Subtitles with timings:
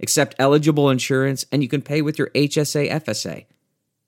[0.00, 3.46] accept eligible insurance, and you can pay with your HSA FSA.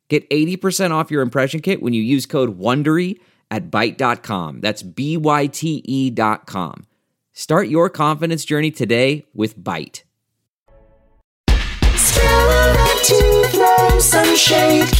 [0.09, 4.61] Get 80% off your impression kit when you use code WONDERY at Byte.com.
[4.61, 6.87] That's B-Y-T-E dot com.
[7.33, 10.03] Start your confidence journey today with Byte.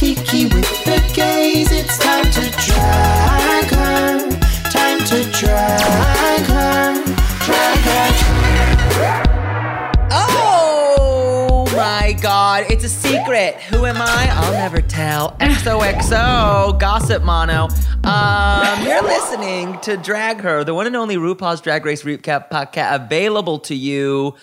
[0.01, 1.71] Kiki with the gaze.
[1.71, 4.29] It's time to drag her,
[4.69, 6.50] time to drag her,
[12.51, 13.55] god, it's a secret.
[13.69, 14.27] Who am I?
[14.29, 15.37] I'll never tell.
[15.39, 17.69] XOXO, Gossip Mano.
[18.03, 23.05] Um, you're listening to Drag Her, the one and only RuPaul's Drag Race Recap podcast
[23.05, 24.35] available to you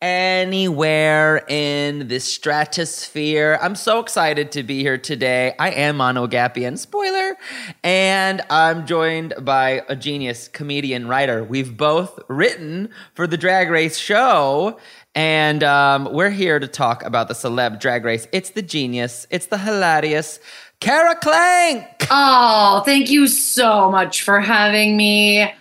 [0.00, 3.58] anywhere in the stratosphere.
[3.60, 5.54] I'm so excited to be here today.
[5.58, 7.36] I am Mano Agapion, spoiler,
[7.82, 11.42] and I'm joined by a genius comedian writer.
[11.42, 14.78] We've both written for the Drag Race show.
[15.18, 18.28] And um, we're here to talk about the celeb drag race.
[18.30, 20.38] It's the genius, it's the hilarious
[20.78, 22.06] Kara Klenk.
[22.08, 25.52] Oh, thank you so much for having me.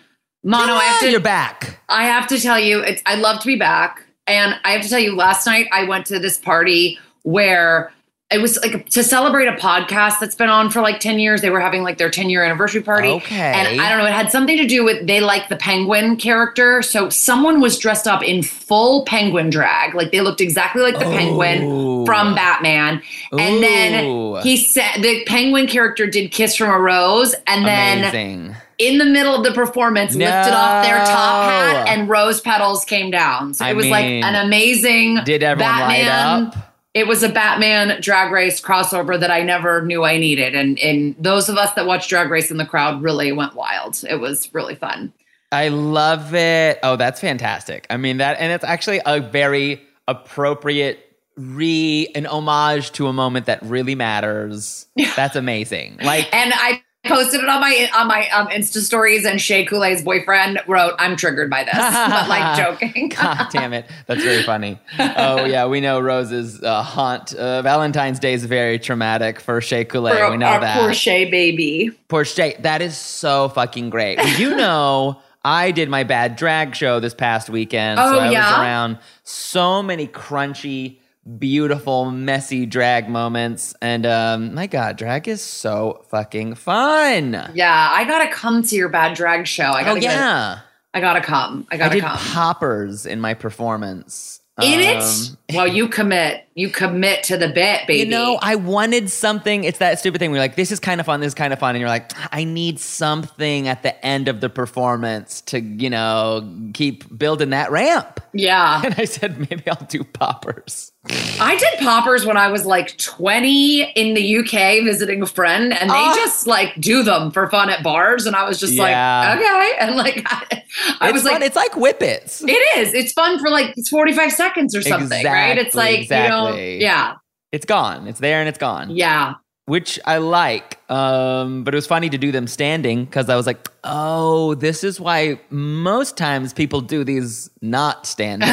[0.44, 1.80] Mono, I have to, You're back.
[1.90, 4.06] I have to tell you, it's, I love to be back.
[4.28, 7.92] And I have to tell you, last night I went to this party where
[8.30, 11.40] it was like to celebrate a podcast that's been on for like 10 years.
[11.42, 13.08] They were having like their 10 year anniversary party.
[13.08, 13.36] Okay.
[13.38, 16.82] And I don't know, it had something to do with they like the penguin character.
[16.82, 19.96] So someone was dressed up in full penguin drag.
[19.96, 21.18] Like they looked exactly like the Ooh.
[21.18, 23.02] penguin from Batman.
[23.32, 27.34] And then he said the penguin character did Kiss from a Rose.
[27.48, 28.56] And then Amazing.
[28.78, 33.10] in the middle of the performance lifted off their top hat and rose petals came
[33.10, 33.54] down.
[33.54, 36.48] So I it was mean, like an amazing Did everyone light Batman.
[36.48, 36.67] up?
[36.98, 40.56] It was a Batman drag race crossover that I never knew I needed.
[40.56, 44.04] And and those of us that watched drag race in the crowd really went wild.
[44.10, 45.14] It was really fun.
[45.52, 46.80] I love it.
[46.82, 47.86] Oh, that's fantastic.
[47.92, 53.46] I mean that and it's actually a very appropriate re an homage to a moment
[53.46, 54.88] that really matters.
[55.16, 56.00] That's amazing.
[56.02, 60.02] Like And I posted it on my on my um, Insta stories and Shea Coulee's
[60.02, 61.74] boyfriend wrote, I'm triggered by this.
[61.74, 63.10] but like joking.
[63.16, 63.86] God damn it.
[64.06, 64.80] That's very funny.
[65.00, 65.66] Oh, yeah.
[65.68, 67.34] We know Rose's uh, haunt.
[67.34, 70.12] Uh, Valentine's Day is very traumatic for Shea Coulee.
[70.12, 70.80] For we know our that.
[70.80, 71.92] poor Shea baby.
[72.08, 72.56] Poor Shea.
[72.60, 74.20] That is so fucking great.
[74.38, 78.00] You know, I did my bad drag show this past weekend.
[78.00, 80.98] Oh, so I was around so many crunchy,
[81.38, 83.74] beautiful, messy drag moments.
[83.82, 87.52] And um, my God, drag is so fucking fun.
[87.54, 89.64] Yeah, I gotta come to your bad drag show.
[89.66, 90.60] I Oh, gotta get- yeah.
[90.94, 91.68] I gotta come.
[91.72, 92.18] I I gotta did come.
[92.18, 94.42] poppers in my performance.
[94.62, 95.32] In Um, it?
[95.56, 96.44] Well, you commit.
[96.56, 98.00] You commit to the bit, baby.
[98.00, 99.64] You know, I wanted something.
[99.64, 101.54] It's that stupid thing where you're like, this is kind of fun, this is kind
[101.54, 101.76] of fun.
[101.76, 106.52] And you're like, I need something at the end of the performance to, you know,
[106.74, 108.20] keep building that ramp.
[108.34, 108.82] yeah.
[108.86, 110.92] And I said, maybe I'll do poppers.
[111.40, 115.90] I did poppers when I was like 20 in the UK visiting a friend, and
[115.90, 116.14] they Ah.
[116.16, 118.26] just like do them for fun at bars.
[118.26, 119.30] And I was just Yeah.
[119.30, 119.72] like, okay.
[119.80, 120.64] And like, I,
[121.00, 121.34] I it's was fun.
[121.34, 122.44] like, it's like whippets.
[122.48, 122.94] it is.
[122.94, 125.58] It's fun for like it's 45 seconds or something, right?
[125.58, 127.14] It's Exactly, like, you know, yeah,
[127.52, 128.08] It's gone.
[128.08, 128.90] It's there and it's gone.
[128.90, 129.36] yeah.
[129.66, 130.80] Which I like.
[130.90, 134.82] Um, but it was funny to do them standing because I was like, oh, this
[134.82, 138.48] is why most times people do these not standing.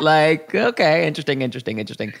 [0.00, 2.12] Like, okay, interesting, interesting, interesting.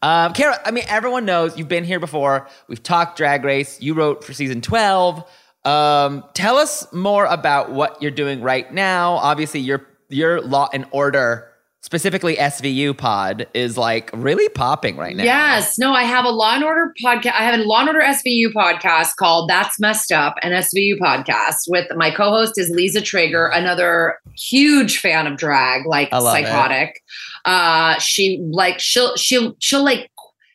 [0.00, 2.48] Um, Kara, I mean, everyone knows you've been here before.
[2.68, 3.80] We've talked Drag Race.
[3.80, 5.24] You wrote for season 12.
[5.64, 9.12] Um, tell us more about what you're doing right now.
[9.14, 11.51] Obviously, your your Law and Order,
[11.82, 15.24] specifically SVU pod, is like really popping right now.
[15.24, 15.78] Yes.
[15.78, 17.32] No, I have a Law and Order podcast.
[17.34, 21.56] I have a Law and Order SVU podcast called That's Messed Up, an SVU podcast
[21.68, 26.44] with my co-host is Lisa Treyger, another huge fan of drag, like love it.
[26.46, 27.02] psychotic.
[27.44, 30.08] Uh she like she'll she'll she'll like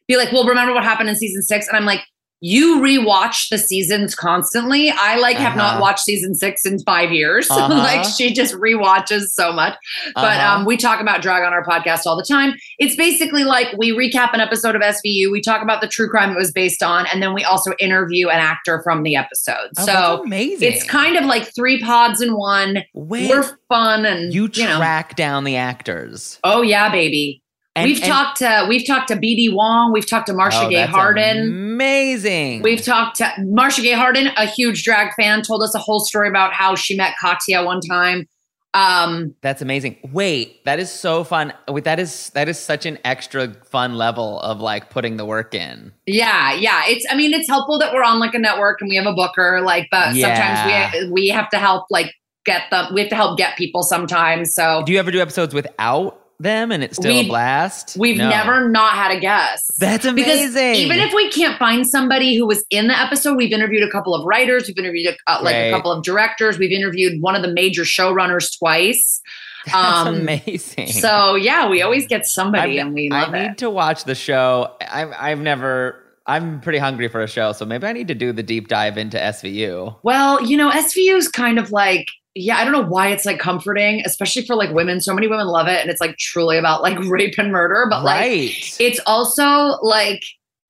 [0.07, 1.67] be like, Well, remember what happened in season six?
[1.67, 2.01] And I'm like,
[2.39, 4.91] you rewatch the seasons constantly.
[4.91, 5.71] I like have Uh-huh.
[5.73, 7.47] not watched season six in five years.
[7.57, 7.73] Uh-huh.
[7.73, 9.75] like she just rewatches so much.
[10.13, 10.55] But Uh-huh.
[10.57, 12.53] um, we talk about drag on our podcast all the time.
[12.77, 16.31] It's basically like we recap an episode of SVU, we talk about the true crime
[16.31, 19.69] it was based on, and then we also interview an actor from the episode.
[19.79, 20.71] Oh, so amazing.
[20.71, 22.83] it's kind of like three pods in one.
[22.93, 24.77] Wait, We're fun and you you know.
[24.77, 26.39] track down the actors.
[26.43, 27.41] Oh yeah, baby.
[27.77, 30.69] And- we've and- talked to we've talked to BD Wong, we've talked to Marcia Oh,
[30.69, 31.37] Gay Harden.
[31.47, 32.61] Amazing.
[32.63, 36.27] We've talked to Marcia Gay Harden, a huge drag fan, told us a whole story
[36.27, 38.27] about how she met Katya one time.
[38.73, 39.97] Um, That's amazing.
[40.11, 41.53] Wait, that is so fun.
[41.67, 45.55] Wait, that is that is such an extra fun level of like putting the work
[45.55, 45.91] in.
[46.05, 46.83] yeah, yeah.
[46.87, 49.13] It's I mean, it's helpful that we're on like a network and we have a
[49.13, 50.35] booker, like, but Yeah.
[50.35, 52.13] sometimes we we have to help like
[52.45, 54.53] get them we have to help get people sometimes.
[54.53, 57.95] So Do you ever do episodes without them and it's still a blast?
[57.97, 58.29] we've No.
[58.29, 59.71] never not had a guest.
[59.79, 60.53] That's amazing.
[60.53, 63.89] Because even if we can't find somebody who was in the episode, we've interviewed a
[63.91, 65.61] couple of writers, we've interviewed a, uh, like Right.
[65.65, 69.21] a couple of directors, we've interviewed one of the major showrunners twice.
[69.65, 70.87] That's um, amazing.
[70.87, 73.57] So yeah, we always get somebody, I've- and we I need it.
[73.59, 74.75] to watch the show.
[74.89, 76.03] I've I've never.
[76.29, 78.97] I'm pretty hungry for a show, so maybe I need to do the deep dive
[78.97, 79.95] into SVU.
[80.03, 82.05] Well, you know, SVU is kind of like,
[82.39, 85.01] yeah, I don't know why it's like comforting, especially for like women.
[85.01, 87.87] So many women love it, and it's like truly about like rape and murder.
[87.89, 90.23] But like, it's also like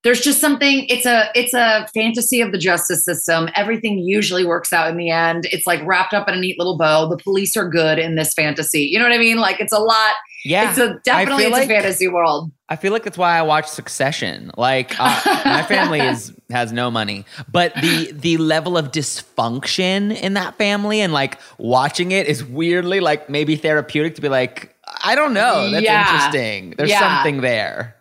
[0.07, 4.71] there's just something it's a it's a fantasy of the justice system everything usually works
[4.71, 7.57] out in the end it's like wrapped up in a neat little bow the police
[7.57, 10.15] are good in this fantasy you know what i mean like it's a lot
[10.45, 10.69] yeah.
[10.69, 13.65] it's a definitely it's like- a fantasy world I feel like that's why I watch
[13.67, 14.51] Succession.
[14.57, 20.33] Like uh, my family is has no money, but the the level of dysfunction in
[20.33, 25.15] that family and like watching it is weirdly like maybe therapeutic to be like I
[25.15, 25.71] don't know.
[25.71, 26.01] That's Yeah.
[26.13, 26.73] interesting.
[26.77, 26.99] There's Yeah.
[26.99, 27.95] something there.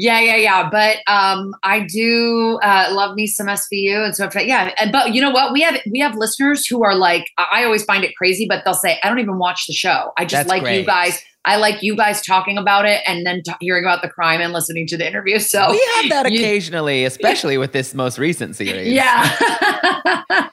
[0.00, 4.46] Yeah yeah yeah but um i do uh love me some svu and so if-
[4.46, 7.64] yeah and but you know what we have we have listeners who are like i
[7.64, 10.46] always find it crazy but they'll say i don't even watch the show i just
[10.46, 13.84] That's like you guys i like you guys talking about it and then t- hearing
[13.84, 17.58] about the crime and listening to the interview so we have that you- occasionally, especially
[17.58, 18.92] with this most recent series.
[18.92, 19.34] yeah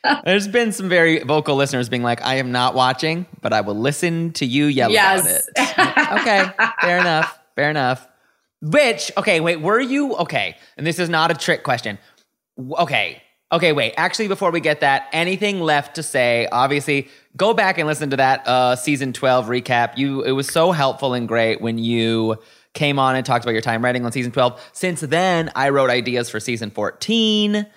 [0.25, 3.75] There's been some very vocal listeners being like, I am not watching, but I will
[3.75, 5.43] listen to you yell about it.
[6.21, 6.49] okay,
[6.81, 7.39] fair enough.
[7.55, 8.07] Fair enough.
[8.65, 10.57] Which, okay, wait, were you okay?
[10.75, 11.99] And this is not a trick question.
[12.57, 13.21] Okay,
[13.51, 13.93] okay, wait.
[13.95, 16.47] Actually, before we get that, anything left to say?
[16.51, 17.07] Obviously,
[17.37, 19.97] go back and listen to that uh, season twelve recap.
[19.97, 22.37] You, it was so helpful and great when you
[22.73, 24.59] came on and talked about your time writing on season twelve.
[24.73, 27.67] Since then, I wrote ideas for season fourteen.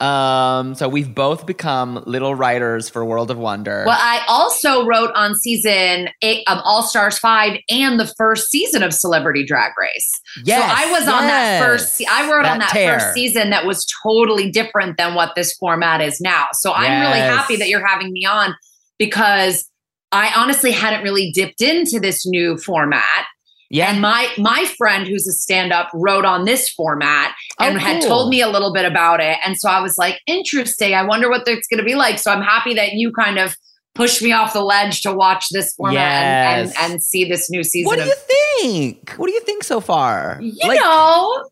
[0.00, 3.82] Um, so we've both become little writers for World of Wonder.
[3.84, 8.84] Well, I also wrote on season eight of All Stars Five and the first season
[8.84, 10.10] of Celebrity Drag Race.
[10.44, 12.00] Yes, so I was on that first.
[12.08, 13.00] I wrote on That that tear.
[13.00, 16.46] first season that was totally different than what this format is now.
[16.52, 18.54] So I'm really happy that you're having me on
[18.98, 19.68] because
[20.12, 23.26] I honestly hadn't really dipped into this new format.
[23.70, 28.00] Yeah, And my my friend who's a stand-up wrote on this format and Oh, had
[28.02, 29.36] told me a little bit about it.
[29.44, 30.94] And so I was like, interesting.
[30.94, 32.18] I wonder what it's gonna be like.
[32.18, 33.54] So I'm happy that you kind of
[33.94, 36.76] pushed me off the ledge to watch this format and, Yes.
[36.80, 38.14] and, and see this new season what do of you
[38.62, 39.10] think?
[39.16, 40.38] What do you think so far?
[40.40, 41.44] you like, know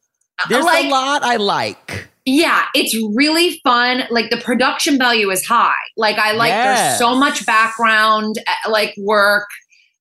[0.48, 2.08] there's like a lot I like.
[2.24, 7.14] yeah it's really fun like the production value is high like i like there's so
[7.16, 9.48] much background uh, like work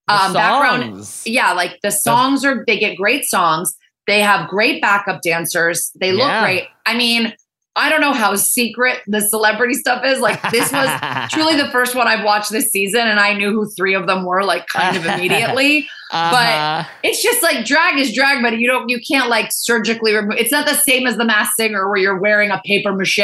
[0.07, 3.75] um background yeah like the songs are they get great songs
[4.07, 6.41] they have great backup dancers they look Yeah.
[6.43, 7.33] great i mean
[7.75, 10.89] i don't know how secret the celebrity stuff is like this was
[11.31, 14.25] truly the first one i've watched this season and i knew who three of them
[14.25, 16.83] were like kind of immediately Uh-huh.
[17.03, 20.37] it's just like drag is drag, but you don't you can't like surgically remove.
[20.37, 23.19] It's not the same as the Masked Singer where you're wearing a paper mache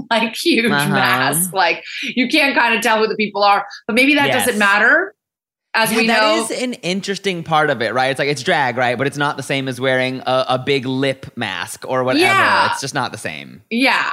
[0.10, 0.88] like huge Uh-huh.
[0.90, 1.52] mask.
[1.54, 3.66] Like you can't kind of tell who the people are.
[3.86, 4.44] But maybe that Yes.
[4.44, 5.14] doesn't matter,
[5.76, 6.42] as Yeah, we that know.
[6.44, 8.10] is an interesting part of it, right?
[8.10, 8.96] It's like it's drag, right?
[8.98, 12.24] But it's not the same as wearing a, a big lip mask or whatever.
[12.24, 12.70] Yeah.
[12.72, 13.62] It's just not the same.
[13.70, 14.12] yeah.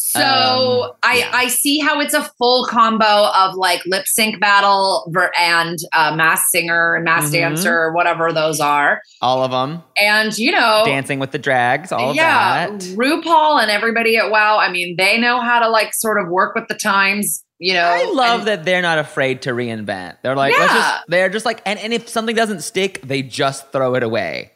[0.00, 1.30] So Um, I yeah.
[1.32, 6.44] I see how it's a full combo of like lip sync battle and uh, mask
[6.52, 7.32] singer and mask Mhm.
[7.32, 12.10] dancer, whatever those are, All of them and you know dancing with the drags, all
[12.10, 12.80] of yeah, that.
[12.96, 14.58] RuPaul and everybody at WoW.
[14.58, 17.42] I mean, they know how to like sort of work with the times.
[17.60, 20.16] You know, I love and- that they're not afraid to reinvent.
[20.22, 20.78] They're like, let's Yeah.
[20.80, 24.52] just, they're just like, and, and if something doesn't stick, they just throw it away.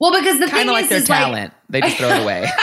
[0.00, 1.52] Well, because the Kind of like is, their is like- talent.
[1.68, 2.48] they just throw it away.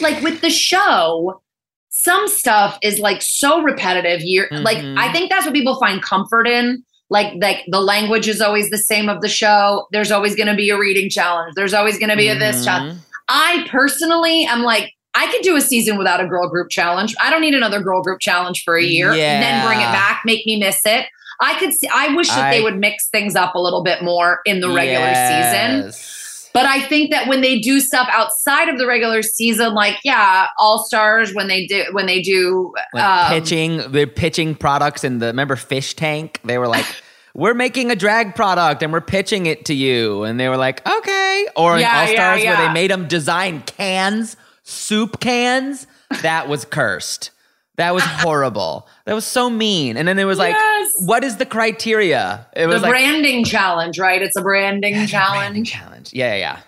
[0.00, 1.42] like with the show,
[1.90, 4.20] some stuff is like so repetitive.
[4.22, 4.98] You're like, Mhm.
[4.98, 6.82] I think that's what people find comfort in.
[7.10, 9.86] Like, like the language is always the same of the show.
[9.92, 11.54] There's always going to be a reading challenge.
[11.56, 12.98] There's always going to be a this challenge.
[12.98, 13.02] Mhm.
[13.28, 17.14] I personally am like, I could do a season without a girl group challenge.
[17.20, 20.22] I don't need another girl group challenge for a year and then bring it back,
[20.24, 21.06] make me miss it.
[21.40, 24.02] I could see, I wish that I- they would mix things up a little bit
[24.02, 25.84] more in the regular season.
[25.86, 26.50] Yes.
[26.52, 30.48] But I think that when they do stuff outside of the regular season, like yeah,
[30.58, 35.18] All Stars when they do when they do Like um, pitching, they're pitching products in
[35.20, 36.40] the remember Fish Tank.
[36.44, 36.86] They were like,
[37.34, 40.24] we're making a drag product and we're pitching it to you.
[40.24, 41.46] And they were like, okay.
[41.56, 44.36] Or Yeah, All Stars yeah, where they made them design cans,
[44.70, 45.86] soup cans.
[46.22, 47.30] That was cursed.
[47.76, 48.86] That was horrible.
[49.06, 49.96] That was so mean.
[49.96, 50.92] And then it was like, Yes.
[51.06, 52.46] what is the criteria?
[52.54, 54.20] It The was like branding challenge, right?
[54.20, 55.70] It's a branding branding challenge.
[55.72, 56.10] challenge.
[56.12, 56.58] Yeah, yeah, yeah.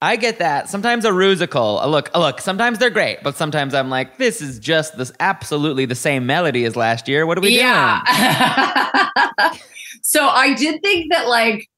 [0.00, 0.68] I get that.
[0.68, 1.82] Sometimes a rusical.
[1.82, 2.40] uh, Look, uh, look.
[2.40, 6.64] Sometimes they're great, but sometimes I'm like, this is just this absolutely the same melody
[6.64, 7.26] as last year.
[7.26, 7.60] What are we doing?
[7.60, 8.02] Yeah.
[10.02, 11.68] so I did think that like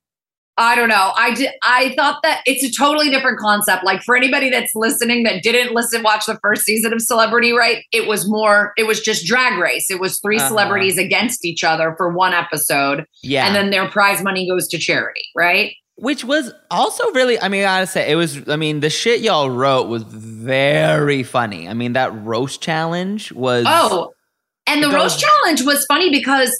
[0.58, 1.12] I don't know.
[1.16, 3.84] I did I thought that it's a totally different concept.
[3.84, 7.84] Like for anybody that's listening that didn't listen watch the first season of Celebrity Right,
[7.92, 9.90] it was more it was just drag race.
[9.90, 10.48] It was 3 Uh-huh.
[10.48, 13.46] celebrities against each other for one episode Yeah.
[13.46, 15.72] and then their prize money goes to charity, right?
[16.00, 19.20] Which was also really, I mean, I gotta say, it was, I mean, the shit
[19.20, 21.68] y'all wrote was very funny.
[21.68, 23.64] I mean, that roast challenge was.
[23.68, 24.12] Oh,
[24.66, 26.56] and the roast challenge was funny because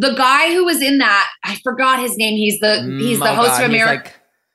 [0.00, 2.36] the guy who was in that, I forgot his name.
[2.36, 4.04] He's the he's Mm, the oh host God, of America.
[4.04, 4.14] like-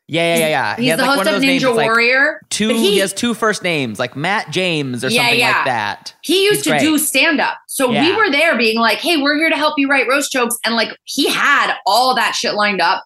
[0.09, 0.75] yeah, yeah, yeah, yeah.
[0.75, 2.41] He He's the like, host of names Ninja that's, like, Warrior.
[2.49, 5.55] Two, but he, has two first names, like Matt James or Yeah, something yeah.
[5.55, 6.15] like that.
[6.23, 6.81] he used He's to great.
[6.81, 7.57] do stand up.
[7.67, 10.57] So we were there being like, hey, we're here to help you write roast jokes.
[10.65, 13.03] And like he had all that shit lined up.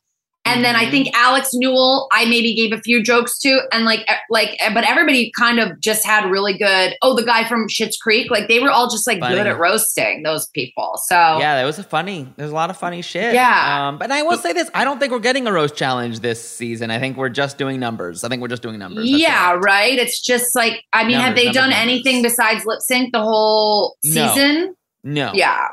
[0.48, 0.92] And then I Mhm.
[0.92, 5.32] think Alex Newell, I maybe gave a few jokes to, and like, like, but everybody
[5.38, 6.96] kind of just had really good.
[7.02, 9.36] Oh, the guy from Schitt's Creek, like they were all just like Funny.
[9.36, 11.00] good at roasting those people.
[11.06, 12.28] So Yeah, that was a funny.
[12.38, 13.34] There's a lot of funny shit.
[13.34, 13.88] Yeah.
[13.90, 16.42] Um, but I will say this: I don't think we're getting a roast challenge this
[16.48, 16.90] season.
[16.92, 18.24] I think we're just doing numbers.
[18.24, 19.10] I think we're just doing numbers.
[19.10, 19.58] That's yeah, it.
[19.58, 19.98] right.
[20.00, 21.82] It's just like, I mean, have they numbers, done numbers.
[21.84, 24.28] anything besides lip sync the whole No.
[24.34, 24.76] season?
[25.04, 25.32] No.
[25.34, 25.68] Yeah.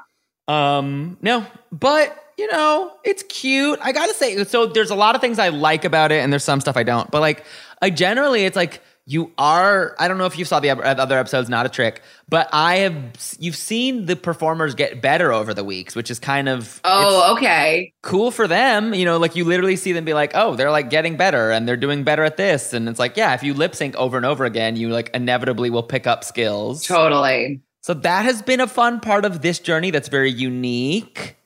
[0.48, 3.78] Um, no, but you know, it's cute.
[3.82, 6.44] I gotta say, so there's a lot of things I like about it, and there's
[6.44, 7.10] some stuff I don't.
[7.10, 7.44] But like,
[7.82, 9.94] I generally, it's like you are.
[9.98, 12.76] I don't know if you saw the uh, other episodes, not a trick, but I
[12.76, 12.96] have.
[13.38, 17.92] You've seen the performers get better over the weeks, which is kind of Oh, okay.
[18.02, 18.94] cool for them.
[18.94, 21.68] You know, like you literally see them be like, oh, they're like getting better, and
[21.68, 24.24] they're doing better at this, and it's like, yeah, if you lip sync over and
[24.24, 26.84] over again, you like inevitably will pick up skills.
[26.86, 27.60] Totally.
[27.82, 31.36] So that has been a fun part of this journey that's very unique.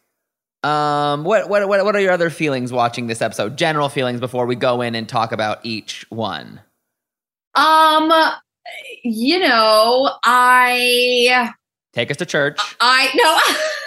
[0.64, 3.56] Um, what what what what are your other feelings watching this episode?
[3.56, 6.60] General feelings before we go in and talk about each one.
[7.54, 8.12] Um,
[9.04, 11.50] you know, I,
[11.94, 12.60] Take us to church.
[12.80, 13.38] I no.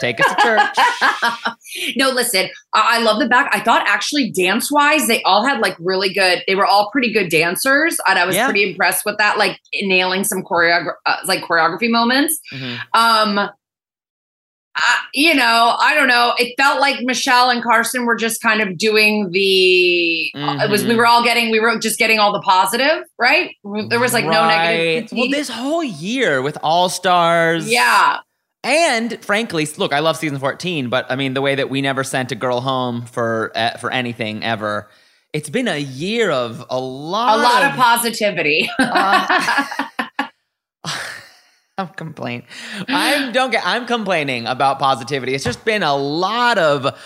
[0.02, 1.56] Take us to church.
[1.96, 3.50] no, listen, I, I love the back.
[3.54, 7.14] I thought actually dance wise, they all had like really good, they were all pretty
[7.14, 7.98] good dancers.
[8.08, 8.46] And I was Yeah.
[8.46, 12.40] pretty impressed with that, like nailing some choreo- uh, like choreography moments.
[12.52, 12.80] Mhm.
[12.94, 13.50] Um,
[14.76, 16.34] uh, you know, I don't know.
[16.38, 20.32] It felt like Michelle and Carson were just kind of doing the.
[20.36, 20.98] uh, It was we Mhm.
[20.98, 23.52] were all getting we were just getting all the positive, right?
[23.90, 25.10] There was like no negative.
[25.12, 25.20] Right.
[25.20, 28.20] Well, this whole year with All Stars, yeah,
[28.64, 32.04] And frankly, look, I love season 14, but I mean, the way that we never
[32.04, 34.88] sent a girl home for uh, for anything ever,
[35.34, 38.70] it's been a year of a lot, a lot of positivity.
[38.80, 39.66] Uh,
[41.88, 42.46] I'm complaining.
[42.88, 43.64] I don't get.
[43.66, 45.34] I'm complaining about positivity.
[45.34, 46.98] It's just been a lot of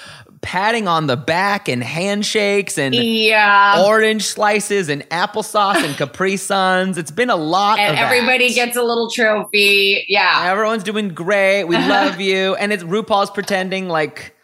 [0.41, 3.83] patting on the back and handshakes and yeah.
[3.83, 6.99] orange slices and applesauce and Capri Suns.
[6.99, 7.79] It's been a lot.
[7.79, 8.53] and everybody that.
[8.53, 10.05] gets a little trophy.
[10.07, 10.43] Yeah.
[10.51, 11.63] Everyone's doing great.
[11.63, 12.53] We love you.
[12.55, 14.35] And it's RuPaul's pretending like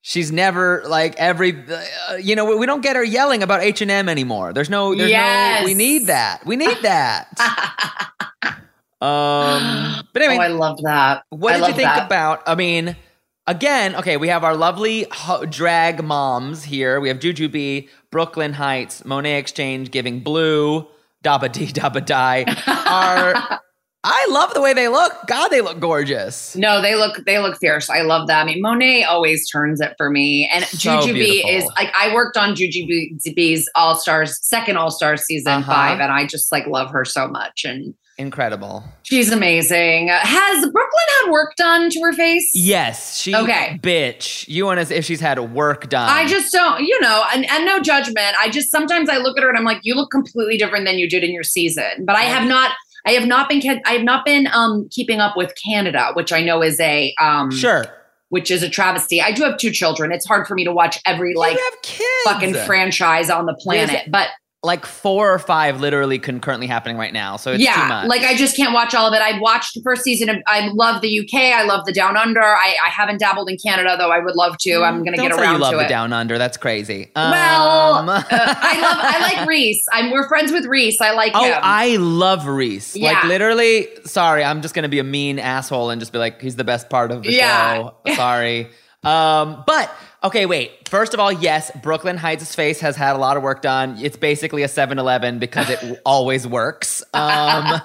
[0.00, 4.08] she's never like every uh, you know, we, we don't get her yelling about H&M
[4.08, 4.54] anymore.
[4.54, 5.60] There's no there's Yes.
[5.60, 6.46] no we need that.
[6.46, 7.28] We need that.
[9.04, 11.24] Um but anyway, oh, I love that.
[11.30, 12.06] what I did you think that.
[12.06, 12.96] about I mean
[13.46, 16.98] Again, okay, we have our lovely ho- drag moms here.
[16.98, 20.86] We have Jujubee, Brooklyn Hytes, Monet Exchange, Giving Blue,
[21.22, 22.44] Dabba Dee Dabba Die.
[22.88, 23.60] Are
[24.06, 25.12] I love the way they look.
[25.26, 26.54] God, they look gorgeous.
[26.54, 27.88] No, they look they look fierce.
[27.88, 28.42] I love that.
[28.42, 32.36] I mean, Monet always turns it for me, and So Jujubee is like I worked
[32.36, 35.72] on Jujubee's All Stars second All Stars season Uh-huh.
[35.72, 38.84] five, and I just like love her so much, and Incredible.
[39.02, 40.06] she's amazing.
[40.08, 42.48] Has Brooklyn had work done to her face?
[42.54, 43.80] Yes, she Okay.
[43.82, 44.46] bitch.
[44.46, 46.08] You want as if she's had work done.
[46.08, 48.36] I just don't, you know, and, and no judgment.
[48.38, 50.96] I just sometimes I look at her and I'm like, you look completely different than
[50.98, 52.04] you did in your season.
[52.06, 52.70] But I have not,
[53.06, 56.42] I have not been, I have not been um keeping up with Canada, which I
[56.42, 57.84] know is a um sure.
[58.30, 59.20] which is a travesty.
[59.20, 60.10] I do have two children.
[60.12, 62.08] It's hard for me to watch every like you have kids.
[62.24, 63.88] fucking franchise on the planet.
[63.88, 64.28] There's- But
[64.64, 67.36] like four or five literally concurrently happening right now.
[67.36, 68.08] So it's too yeah, much.
[68.08, 69.20] like I just can't watch all of it.
[69.22, 70.36] I watched the first season of.
[70.46, 71.34] I love the UK.
[71.54, 72.42] I love the Down Under.
[72.42, 74.10] I, I haven't dabbled in Canada though.
[74.10, 74.82] I would love to.
[74.82, 75.88] I'm gonna Don't get say around you love to the it.
[75.88, 76.38] down under.
[76.38, 77.10] That's crazy.
[77.14, 78.98] Well, Um, uh, I love.
[79.02, 79.84] I like Rhys.
[79.92, 80.10] I'm.
[80.10, 80.98] We're friends with Rhys.
[81.00, 81.58] I like Oh, him.
[81.62, 82.96] I love Rhys.
[82.96, 86.56] Like literally, sorry, I'm just gonna be a mean asshole and just be like, he's
[86.56, 87.76] the best part of the Yeah.
[88.06, 88.14] show.
[88.14, 88.68] Sorry.
[89.04, 89.90] Um, but
[90.24, 90.88] Okay, wait.
[90.88, 93.98] First of all, yes, Brooklyn Hytes' face has had a lot of work done.
[94.00, 97.02] It's basically a 7-Eleven because it always works.
[97.12, 97.80] Um,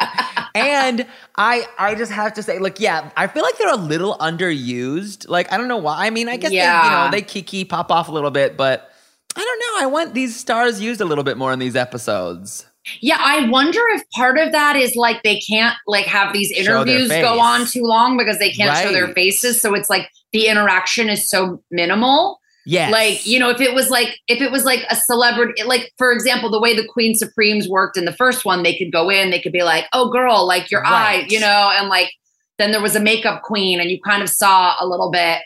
[0.56, 1.06] and
[1.36, 5.28] I I just have to say, like, yeah, I feel like they're a little underused.
[5.28, 6.06] Like, I don't know why.
[6.08, 7.08] I mean, I guess they, you Yeah.
[7.08, 8.90] know, they kiki pop off a little bit, but
[9.36, 9.84] I don't know.
[9.84, 12.66] I want these stars used a little bit more in these episodes.
[13.02, 17.10] Yeah, I wonder if part of that is like they can't like have these interviews
[17.10, 19.62] go on too long because they can't show their faces.
[19.62, 22.40] So it's like the interaction is so minimal.
[22.66, 22.92] Yes.
[22.92, 26.12] Like, you know, if it was like if it was like a celebrity like for
[26.12, 29.32] example, the way the Queen Supremes worked in the first one, they could go in,
[29.32, 32.12] they could be like, "Oh girl, like your eye," you know, and like
[32.60, 35.40] then there was a makeup queen and you kind of saw a little bit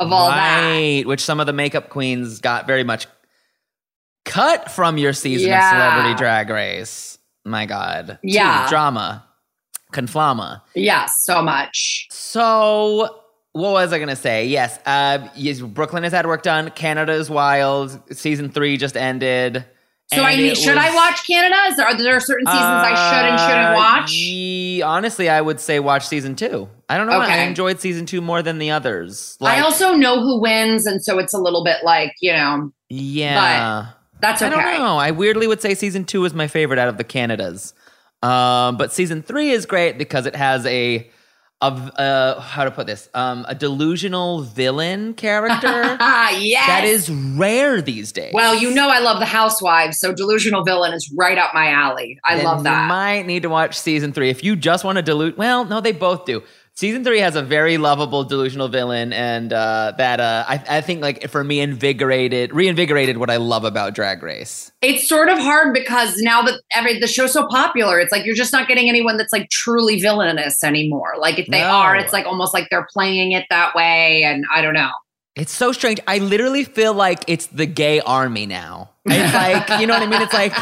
[0.00, 1.06] of all that.
[1.06, 3.06] which some of the makeup queens got very much
[4.24, 5.70] cut from your season Yeah.
[5.70, 7.18] of Celebrity Drag Race.
[7.44, 8.08] My God.
[8.22, 8.68] Two, Yeah.
[8.68, 9.24] drama.
[9.92, 10.60] Conflama.
[10.74, 12.08] Yes, so much.
[12.10, 13.20] So,
[13.58, 14.46] what was I going to say?
[14.46, 16.70] Yes, uh, yes, Brooklyn has had work done.
[16.70, 18.00] Canada is wild.
[18.16, 19.64] Season three just ended.
[20.12, 21.56] So I mean, should I watch Canada?
[21.66, 24.12] Is there are there certain seasons I should and shouldn't Uh, watch?
[24.12, 26.68] ye- honestly, I would say watch season two.
[26.88, 27.20] I don't know.
[27.20, 29.36] I enjoyed season two more than the others.
[29.38, 32.72] Like, I also know who wins, and so it's a little bit like you know
[32.88, 33.88] yeah.
[34.20, 34.54] that's okay.
[34.54, 34.96] I don't know.
[34.96, 37.74] I weirdly would say season two is my favorite out of the Canadas.
[38.22, 41.10] Um, but season three is great because it has a
[41.60, 46.66] of uh how to put this um a delusional villain character Ah, yes.
[46.68, 48.32] that is rare these days.
[48.32, 52.18] Well, you know I love the Housewives, so delusional villain is right up my alley.
[52.24, 52.82] I Then love that.
[52.82, 55.36] You might need to watch season three if you just want to dilute.
[55.36, 56.44] Well, no, they both do.
[56.78, 61.02] Season three has a very lovable delusional villain, and uh, that uh, I, I think
[61.02, 64.70] like for me invigorated, reinvigorated what I love about Drag Race.
[64.80, 68.36] it's sort of hard because now that every the show's so popular, it's like you're
[68.36, 71.14] just not getting anyone that's like truly villainous anymore.
[71.18, 71.66] Like if they No.
[71.66, 74.92] are, it's like almost like they're playing it that way, and I don't know.
[75.34, 75.98] It's so strange.
[76.06, 78.90] I literally feel like it's the gay army now.
[79.04, 80.22] It's like, you know what I mean?
[80.22, 80.52] It's like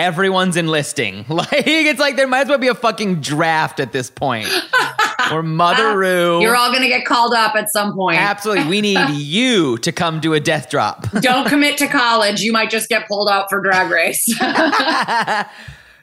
[0.00, 1.24] everyone's enlisting.
[1.40, 4.48] Like, it's like there might as well be a fucking draft at this point.
[5.32, 6.40] or Mother ah, Rue.
[6.42, 8.18] You're all gonna get called up at some point.
[8.18, 8.68] Absolutely.
[8.68, 11.10] We need you to come do a death drop.
[11.20, 12.42] don't commit to college.
[12.42, 14.24] You might just get pulled out for drag race.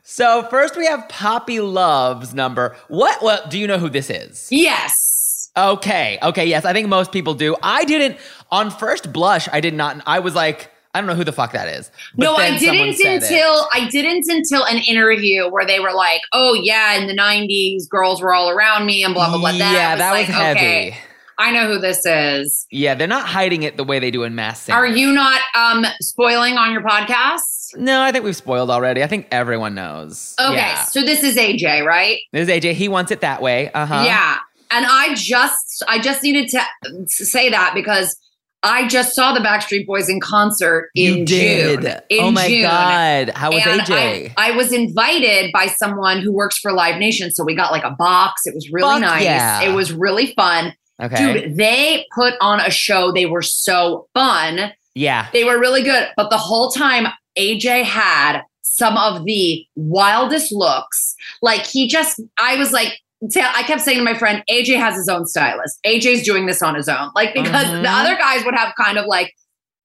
[0.04, 2.76] so first we have Poppy Love's number.
[2.88, 3.22] What?
[3.22, 4.48] Well, do you know who this is?
[4.52, 5.50] yes.
[5.56, 6.20] Okay.
[6.22, 6.46] Okay.
[6.46, 7.56] Yes, I think most people do.
[7.64, 8.18] I didn't.
[8.52, 10.02] On first blush, I did not.
[10.06, 11.92] I was like, I don't know who the fuck that is.
[12.16, 16.96] No, I didn't until I didn't until an interview where they were like, "Oh yeah,
[16.96, 20.00] in the '90s, girls were all around me and blah blah blah." That yeah, was
[20.00, 20.60] that like, was heavy.
[20.60, 20.98] Okay,
[21.38, 22.66] I know who this is.
[22.72, 24.78] Yeah, they're not hiding it the way they do in Masked Singer.
[24.78, 27.76] Are you not um spoiling on your podcast?
[27.76, 29.04] No, I think we've spoiled already.
[29.04, 30.34] I think everyone knows.
[30.40, 30.84] Okay, Yeah.
[30.86, 32.18] so this is AJ, right?
[32.32, 32.74] This is AJ.
[32.74, 33.72] He wants it that way.
[33.72, 34.04] Uh huh.
[34.06, 34.38] Yeah.
[34.72, 38.16] And I just I just needed to say that because
[38.64, 41.82] I just saw the Backstreet Boys in concert in You did.
[41.82, 41.92] June.
[42.10, 42.62] In oh my June.
[42.64, 43.30] god.
[43.36, 44.34] How was And AJ?
[44.36, 47.32] I, I was invited by someone who works for Live Nation.
[47.32, 48.46] So we got like a box.
[48.46, 49.24] It was really Fuck nice.
[49.24, 49.62] yeah.
[49.62, 50.74] It was really fun.
[51.02, 51.42] okay.
[51.44, 53.12] Dude, they put on a show.
[53.12, 54.72] They were so fun.
[54.96, 55.28] yeah.
[55.34, 56.10] They were really good.
[56.18, 61.16] But the whole time, AJ had some of the wildest looks.
[61.42, 63.00] Like he just, I was like,
[63.36, 65.80] I kept saying to my friend, AJ has his own stylist.
[65.86, 67.10] AJ's doing this on his own.
[67.16, 67.82] Like, because Mhm.
[67.82, 69.34] the other guys would have kind of like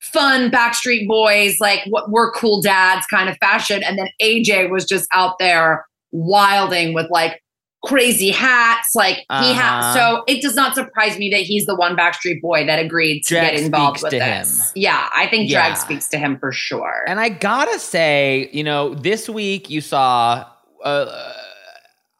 [0.00, 3.82] fun Backstreet Boys, like what we're cool dads kind of fashion.
[3.82, 7.40] And then AJ was just out there wilding with like
[7.84, 8.90] crazy hats.
[8.94, 9.94] Like he had, Uh-huh.
[9.94, 13.34] so it does not surprise me that he's the one Backstreet Boy that agreed to
[13.34, 14.58] Drag get involved with to this.
[14.58, 14.66] him.
[14.76, 15.66] Yeah, I think Yeah.
[15.68, 17.04] drag speaks to him for sure.
[17.08, 20.44] And I gotta say, you know, this week you saw.
[20.84, 21.32] Uh,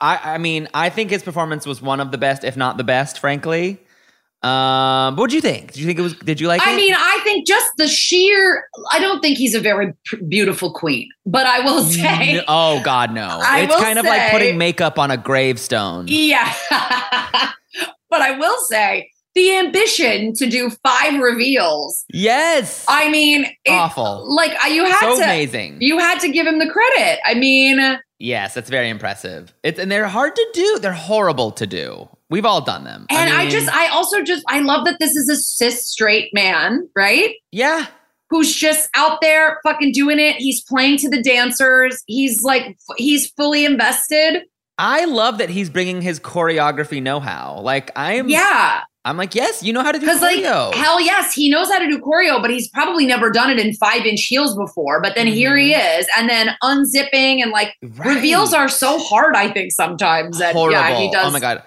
[0.03, 2.85] I, I mean, I think his performance was one of the best, if not the
[2.85, 3.79] best, frankly.
[4.43, 5.69] Um, what do you think?
[5.69, 6.15] Did you think it was?
[6.17, 6.67] Did you like it?
[6.67, 6.77] I it?
[6.77, 8.65] mean, I think just the sheer.
[8.93, 12.83] I don't think he's a very p- beautiful queen, but I will say, N- oh
[12.83, 13.23] God, no!
[13.43, 16.07] I it's kind of like putting makeup on a gravestone.
[16.09, 16.53] yeah.
[18.11, 22.05] but I will say the ambition to do five reveals.
[22.13, 25.77] Yes, I mean, it, awful, Like you had so to, amazing.
[25.81, 27.21] you had to give him the credit.
[27.25, 27.79] I mean,
[28.23, 29.53] yes, that's very impressive.
[29.63, 30.79] It's and they're hard to do.
[30.79, 32.09] They're horrible to do.
[32.31, 33.07] We've all done them.
[33.11, 36.33] and I, mean, just, I also just, I love that this is a cis straight
[36.33, 37.35] man, right?
[37.51, 37.89] yeah,
[38.31, 40.37] who's just out there fucking doing it.
[40.37, 42.03] He's playing to the dancers.
[42.07, 44.45] He's like, he's fully invested.
[44.79, 47.61] I love that he's bringing his choreography know-how.
[47.61, 48.81] Like I'm, Yeah.
[49.05, 51.81] I'm like, yes, you know how to do Because, like, hell yes, he knows how
[51.81, 55.03] to do choreo, but he's probably never done it in five inch heels before.
[55.03, 56.01] But then here he mm-hmm.
[56.01, 56.07] is.
[56.17, 58.15] And then unzipping and like Right.
[58.15, 60.39] reveals are so hard, I think, sometimes.
[60.39, 60.79] That, horrible.
[60.79, 61.27] Yeah, he does.
[61.27, 61.65] Oh my god.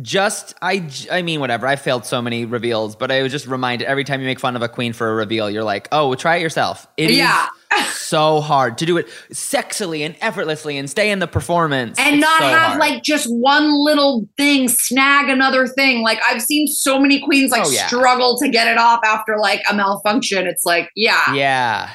[0.00, 1.66] Just I I mean whatever.
[1.66, 4.56] I failed so many reveals, but I was just reminded every time you make fun
[4.56, 6.86] of a queen for a reveal, you're like, oh, try it yourself.
[6.96, 7.48] It is Yeah.
[7.92, 12.20] so hard to do it sexily and effortlessly and stay in the performance and It's
[12.20, 12.80] not so have hard.
[12.80, 16.02] like just one little thing snag another thing.
[16.02, 17.86] Like I've seen so many queens like Oh, yeah.
[17.86, 20.46] struggle to get it off after like a malfunction.
[20.46, 21.90] It's like, yeah, yeah.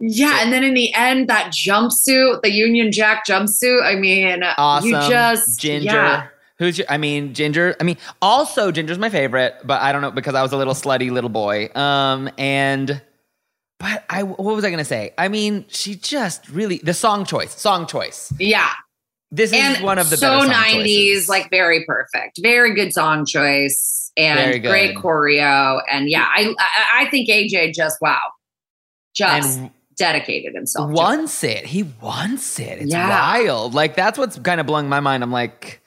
[0.00, 0.40] yeah.
[0.42, 3.82] And then in the end, that jumpsuit, the Union Jack jumpsuit.
[3.82, 4.90] I mean, Awesome.
[4.90, 5.86] you just Ginger.
[5.86, 6.26] yeah.
[6.58, 6.86] Who's your?
[6.90, 7.76] I mean, Ginger.
[7.80, 10.74] I mean, also Ginger's my favorite, but I don't know because I was a little
[10.74, 11.68] slutty little boy.
[11.74, 13.00] Um, and
[13.78, 15.14] but I what was I gonna say?
[15.16, 18.32] I mean, she just really the song choice, song choice.
[18.38, 18.70] Yeah.
[19.30, 20.22] This is and one of the best.
[20.22, 21.28] so better song 90s, choices.
[21.28, 22.40] like very perfect.
[22.42, 25.80] Very good song choice and great choreo.
[25.92, 28.18] And yeah, I, I I think AJ just wow.
[29.14, 30.88] Just And dedicated himself.
[30.88, 30.96] to it.
[30.96, 31.66] wants it.
[31.66, 32.78] He wants it.
[32.82, 33.08] It's Yeah.
[33.08, 33.74] wild.
[33.74, 35.22] Like that's what's kind of blowing my mind.
[35.22, 35.77] I'm like,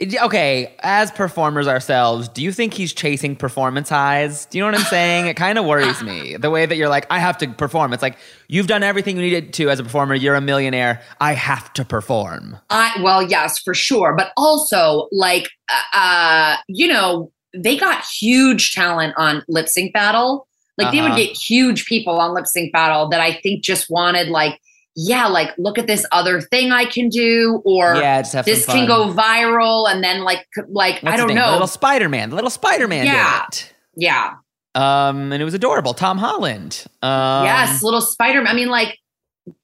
[0.00, 4.46] okay, as performers ourselves, do you think he's chasing performance highs?
[4.46, 5.26] Do you know what I'm saying?
[5.26, 7.92] It kind of worries me the way that you're like, I have to perform.
[7.92, 8.16] It's like
[8.48, 10.14] you've done everything you needed to as a performer.
[10.14, 11.02] You're a millionaire.
[11.20, 12.56] I have to perform.
[12.70, 18.74] I well, yes, for sure, but also like uh, uh you know, they got huge
[18.74, 20.46] talent on Lip Sync Battle.
[20.76, 21.18] Like they would Uh-huh.
[21.18, 24.60] get huge people on Lip Sync Battle that I think just wanted like
[25.00, 29.12] yeah, like look at this other thing I can do or yeah, this can go
[29.14, 31.28] viral and then like like What's I don't?
[31.28, 31.52] The know.
[31.52, 32.30] little Spider Man.
[32.32, 33.44] Little Spider Man Yeah.
[33.50, 33.74] did it.
[33.94, 34.34] yeah.
[34.74, 35.94] Um, and it was adorable.
[35.94, 36.84] Tom Holland.
[37.00, 38.48] Um, yes, little Spider Man.
[38.52, 38.98] I mean like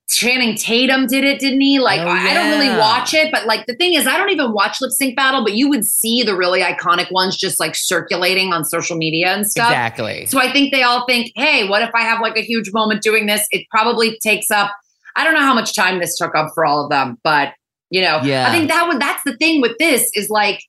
[0.09, 1.81] Channing Tatum did it, didn't he?
[1.81, 4.31] Like Oh, I I don't really watch it, but like the thing is, I don't
[4.31, 7.75] even watch Lip Sync Battle, but you would see the really iconic ones just like
[7.75, 9.71] circulating on social media and stuff.
[9.71, 10.27] Exactly.
[10.27, 13.03] So I think they all think, hey, what if I have like a huge moment
[13.03, 13.45] doing this?
[13.51, 14.71] It probably takes up.
[15.17, 17.53] I don't know how much time this took up for all of them, but
[17.91, 18.49] you know, Yeah.
[18.49, 20.61] I think that would that's the thing with this is like,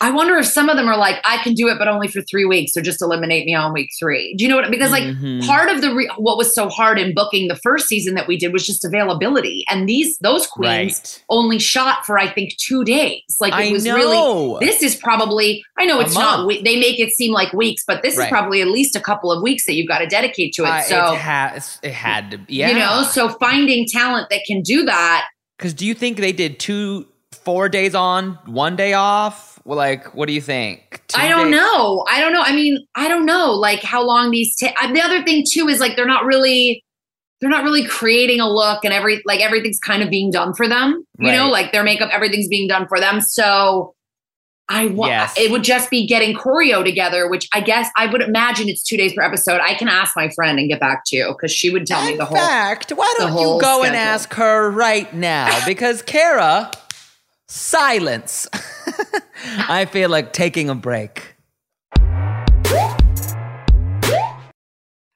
[0.00, 2.22] I wonder if some of them are like, I can do it, but only for
[2.22, 4.32] three weeks, so just eliminate me on week three.
[4.38, 4.70] Do you know what?
[4.70, 5.44] Because like Mhm.
[5.44, 8.36] part of the re- what was so hard in booking the first season that we
[8.38, 11.24] did was just availability, and these those queens Right.
[11.30, 13.22] only shot for I think two days.
[13.40, 13.96] Like it I was know.
[13.96, 14.66] really.
[14.66, 15.64] This is probably.
[15.76, 16.46] I know A it's not.
[16.46, 16.62] month.
[16.64, 18.26] They make it seem like weeks, but this Right.
[18.26, 20.68] is probably at least a couple of weeks that you've got to dedicate to it.
[20.68, 22.68] Uh, so it has it had to yeah.
[22.68, 25.26] you know, so finding talent that can do that.
[25.58, 29.60] Because do you think they did two, four days on, one day off?
[29.64, 31.02] Well, like, what do you think?
[31.08, 32.04] Two I don't days- know.
[32.08, 32.42] I don't know.
[32.42, 33.52] I mean, I don't know.
[33.52, 34.56] Like how long these.
[34.62, 36.82] Uh, the other thing too is like they're not really.
[37.40, 40.66] They're not really creating a look, and every like everything's kind of being done for
[40.66, 41.04] them.
[41.20, 43.20] You know, like their makeup, everything's being done for them.
[43.20, 43.94] So.
[44.70, 45.34] I want Yes.
[45.38, 48.98] it would just be getting choreo together, which I guess I would imagine it's two
[48.98, 49.62] days per episode.
[49.62, 52.12] I can ask my friend and get back to you because she would tell me
[52.12, 52.36] In the whole.
[52.36, 55.58] fact, why don't you go and ask her right now?
[55.64, 56.70] Because Kara,
[57.48, 58.46] silence.
[59.68, 61.37] I feel like taking a break.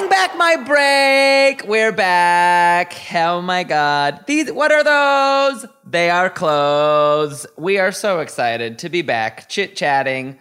[0.00, 1.68] Bring back my break.
[1.68, 2.94] We're back.
[3.14, 4.24] Oh my god.
[4.26, 5.66] These what are those?
[5.84, 7.46] They are clothes.
[7.58, 10.38] We are so excited to be back chit-chatting.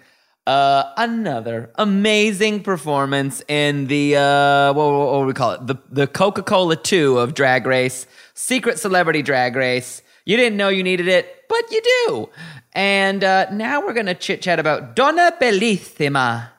[0.47, 5.67] Uh, another amazing performance in the uh, what, what, what do we call it?
[5.67, 10.01] The the Coca Cola Two of Drag Race, Secret Celebrity Drag Race.
[10.23, 12.29] You didn't know you needed it, but you do.
[12.71, 16.51] And uh, now we're gonna chit chat about Donna Bellissima.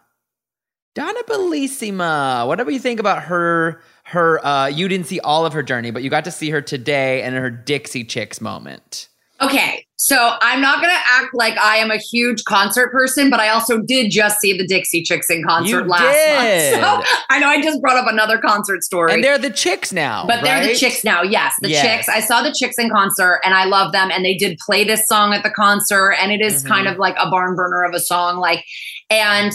[0.94, 2.46] Donna Bellissima.
[2.46, 6.03] Whatever you think about her, her, uh, you didn't see all of her journey, but
[6.03, 9.09] you got to see her today and her Dixie Chicks moment.
[9.42, 13.48] Okay, so I'm not gonna act like I am a huge concert person, but I
[13.48, 16.83] also did just see the Dixie Chicks in concert You last did.
[16.83, 17.07] month.
[17.07, 19.14] So I know I just brought up another concert story.
[19.14, 21.22] And they're the chicks now, but they're the chicks now.
[21.22, 21.81] Yes, the Yes.
[21.83, 22.09] chicks.
[22.11, 24.11] I saw the chicks in concert and I love them.
[24.11, 26.68] And they did play this song at the concert, and it is Mhm.
[26.68, 28.37] kind of like a barn burner of a song.
[28.40, 28.62] Like,
[29.09, 29.53] and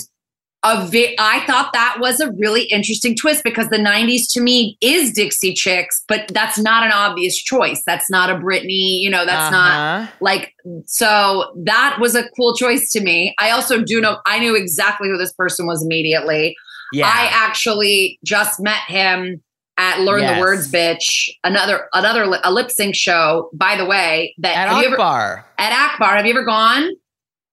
[0.66, 4.78] a vi- I thought that was a really interesting twist because the 90s to me
[4.82, 7.82] is Dixie Chicks, but that's not an obvious choice.
[7.86, 10.12] That's not a Britney, you know, that's not Uh-huh.
[10.22, 10.54] like
[10.86, 13.34] so that was a cool choice to me.
[13.40, 16.56] I also do know I knew exactly who this person was immediately.
[16.92, 17.06] Yeah.
[17.08, 19.42] I actually just met him
[19.78, 20.36] at Learn Yes.
[20.36, 23.50] the Words Bitch, another another a lip sync show.
[23.54, 25.46] By the way, that At you ever Akbar.
[25.58, 26.16] at Akbar?
[26.16, 26.90] Have you ever gone?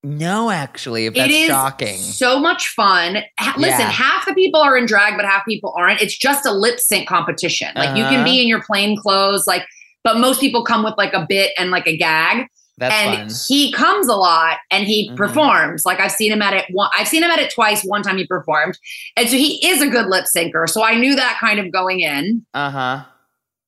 [0.04, 1.96] No, actually, if that's it is shocking.
[1.96, 3.18] so much fun.
[3.38, 3.90] Ha- Listen, Yeah.
[3.90, 6.00] half the people are in drag, but half people aren't.
[6.00, 7.68] It's just a lip sync competition.
[7.76, 8.24] Like you can Uh-huh.
[8.24, 9.64] be in your plain clothes, like,
[10.02, 12.46] but most people come with like a bit and like a gag
[12.78, 13.40] That's and fun.
[13.48, 15.16] he comes a lot and he Mhm.
[15.16, 15.84] performs.
[15.86, 17.82] Like I've seen him at it one I've seen him at it twice.
[17.84, 18.76] One time he performed.
[19.16, 20.68] And so he is a good lip syncer.
[20.68, 22.44] So I knew that kind of going in.
[22.54, 23.04] Uh huh.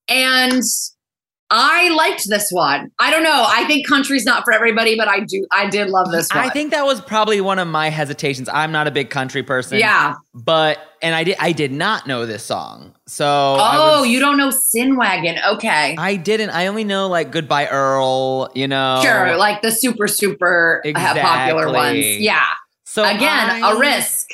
[0.08, 0.62] And
[1.50, 2.90] I liked this one.
[2.98, 3.44] I don't know.
[3.46, 6.44] I think country's not for everybody, but I do I did love this one.
[6.44, 8.48] I think that was probably one of my hesitations.
[8.48, 9.78] I'm not a big country person.
[9.78, 10.14] Yeah.
[10.34, 12.94] But and I did I did not know this song.
[13.06, 15.36] So Oh, was- you don't know Sin Wagon.
[15.46, 15.94] Okay.
[15.98, 16.50] I didn't.
[16.50, 19.00] I only know like Goodbye Earl, you know.
[19.02, 21.98] Sure, like the super, super uh, popular ones.
[22.20, 22.42] Yeah.
[22.84, 24.28] So Again, I- a risk.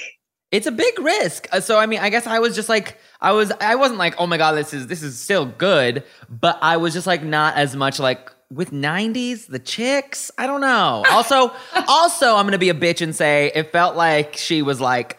[0.52, 1.46] It's a big risk.
[1.52, 4.14] Uh, So I mean, I guess I was just like I was I wasn't like,
[4.18, 7.56] "Oh my god, this is this is still good," but I was just like not
[7.56, 10.30] as much like with 90s the chicks.
[10.38, 11.04] I don't know.
[11.10, 11.52] Also,
[11.86, 15.18] also I'm going to be a bitch and say it felt like she was like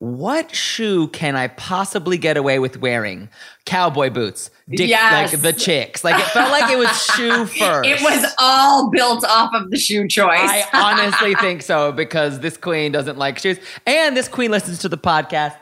[0.00, 3.28] what shoe can I possibly get away with wearing?
[3.66, 4.50] Cowboy boots.
[4.66, 5.30] Dick, Yes.
[5.30, 6.02] Like the chicks.
[6.02, 7.86] Like it felt like it was shoe first.
[7.86, 10.38] It was all built off of the shoe choice.
[10.40, 13.58] I honestly think so because this queen doesn't like shoes.
[13.86, 15.54] And this queen listens to the podcast.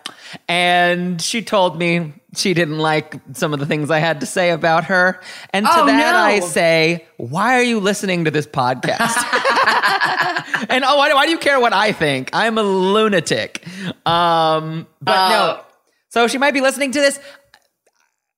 [0.48, 4.50] And she told me she didn't like some of the things I had to say
[4.50, 5.20] about her.
[5.50, 6.18] And to Oh, that no.
[6.18, 9.16] I say, why are you listening to this podcast?
[10.70, 12.30] and oh, why, why do you care what I think?
[12.32, 13.66] I'm a lunatic.
[14.06, 15.58] Um, but no.
[15.60, 15.64] Oh.
[16.10, 17.20] So she might be listening to this.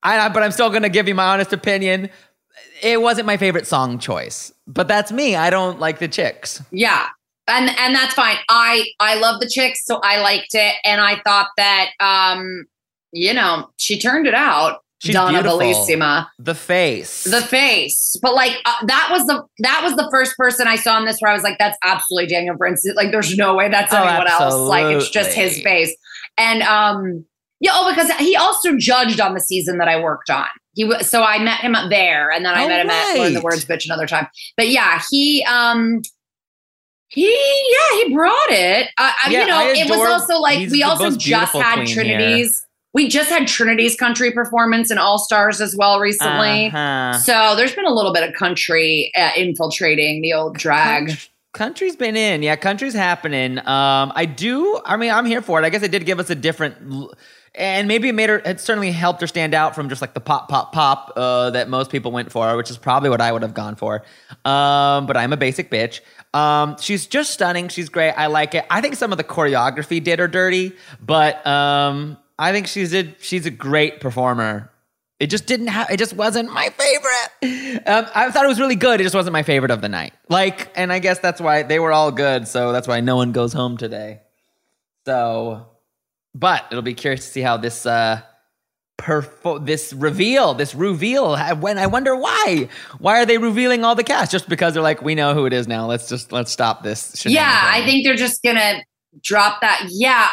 [0.03, 2.11] I, but I'm still going to give you my honest opinion.
[2.83, 5.37] It wasn't my favorite song choice, but that's me.
[5.37, 6.62] I don't like the chicks.
[6.70, 7.09] Yeah.
[7.48, 8.37] And and that's fine.
[8.48, 10.74] I I love the chicks, so I liked it.
[10.85, 12.64] And I thought that um,
[13.12, 14.81] you know, she turned it out.
[15.03, 15.61] She's Donna beautiful.
[15.61, 16.29] Bellissima.
[16.38, 17.24] The face.
[17.24, 18.16] The face.
[18.20, 21.16] But like uh, that was the that was the first person I saw in this
[21.20, 22.85] where I was like, that's absolutely Daniel Prince.
[22.94, 24.55] Like there's no way that's Oh, anyone else.
[24.68, 25.96] Like it's just his face.
[26.37, 27.24] And um
[27.61, 30.46] Yeah, oh, because he also judged on the season that I worked on.
[30.74, 33.18] He was so I met him up there, and then I Oh, met him at
[33.18, 33.40] Learn the.
[33.40, 34.29] Words Bitch another time.
[34.59, 36.03] But yeah, he um
[37.11, 38.88] he yeah he brought it.
[38.96, 42.66] I, I Yeah, you know, I it was also like we also just had Trinity's.
[42.92, 46.66] We just had Trinity's country performance in All Stars as well recently.
[46.66, 47.12] Uh-huh.
[47.18, 51.16] So there's been a little bit of country uh, infiltrating the old drag.
[51.52, 52.56] Country- Country's been in, yeah.
[52.56, 53.58] Country's happening.
[53.58, 54.80] Um, I do.
[54.84, 55.64] I mean, I'm here for it.
[55.64, 56.76] I guess it did give us a different,
[57.56, 58.38] and maybe it made her.
[58.38, 61.68] It certainly helped her stand out from just like the pop, pop, pop uh, that
[61.68, 64.04] most people went for, which is probably what I would have gone for.
[64.44, 66.00] Um, but I'm a basic bitch.
[66.32, 67.68] Um, she's just stunning.
[67.68, 68.12] She's great.
[68.12, 68.64] I like it.
[68.70, 70.72] I think some of the choreography did her dirty,
[71.04, 74.69] but um, I think she's a she's a great performer.
[75.20, 75.90] It just didn't have.
[75.90, 77.87] It just wasn't my favorite.
[77.87, 79.00] Um, I thought it was really good.
[79.00, 80.14] It just wasn't my favorite of the night.
[80.30, 82.48] Like, and I guess that's why they were all good.
[82.48, 84.22] So that's why no one goes home today.
[85.04, 85.66] So,
[86.35, 88.22] but it'll be curious to see how this uh,
[88.98, 91.37] perfo- this reveal, this reveal.
[91.56, 94.33] When I wonder why, why are they revealing all the cast?
[94.33, 95.87] Just because they're like, we know who it is now.
[95.87, 97.26] Let's just let's stop this.
[97.26, 98.83] Yeah, I think they're just gonna
[99.22, 99.87] drop that.
[99.90, 100.30] Yeah,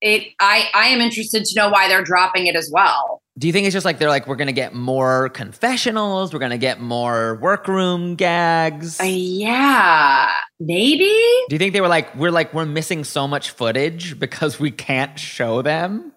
[0.00, 0.32] it.
[0.40, 3.21] I I am interested to know why they're dropping it as well.
[3.38, 6.58] Do you think it's just like they're like we're gonna get more confessionals, we're gonna
[6.58, 9.00] get more workroom gags?
[9.00, 11.08] Uh, yeah, maybe.
[11.48, 14.70] Do you think they were like we're like we're missing so much footage because we
[14.70, 16.12] can't show them?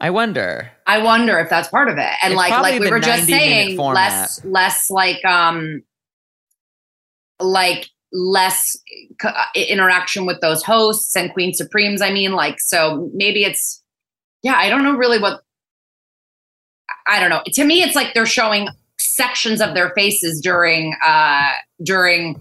[0.00, 0.70] I wonder.
[0.86, 2.12] I wonder if that's part of it.
[2.22, 5.82] And It's like like we were just saying, less less like um
[7.40, 8.76] like less
[9.20, 12.02] co- uh, interaction with those hosts and Queen Supremes.
[12.02, 13.82] I mean, like so maybe it's
[14.44, 14.54] yeah.
[14.54, 15.40] I don't know really what.
[17.08, 17.42] I don't know.
[17.46, 18.68] To me, it's like they're showing
[18.98, 21.50] sections of their faces during uh
[21.82, 22.40] during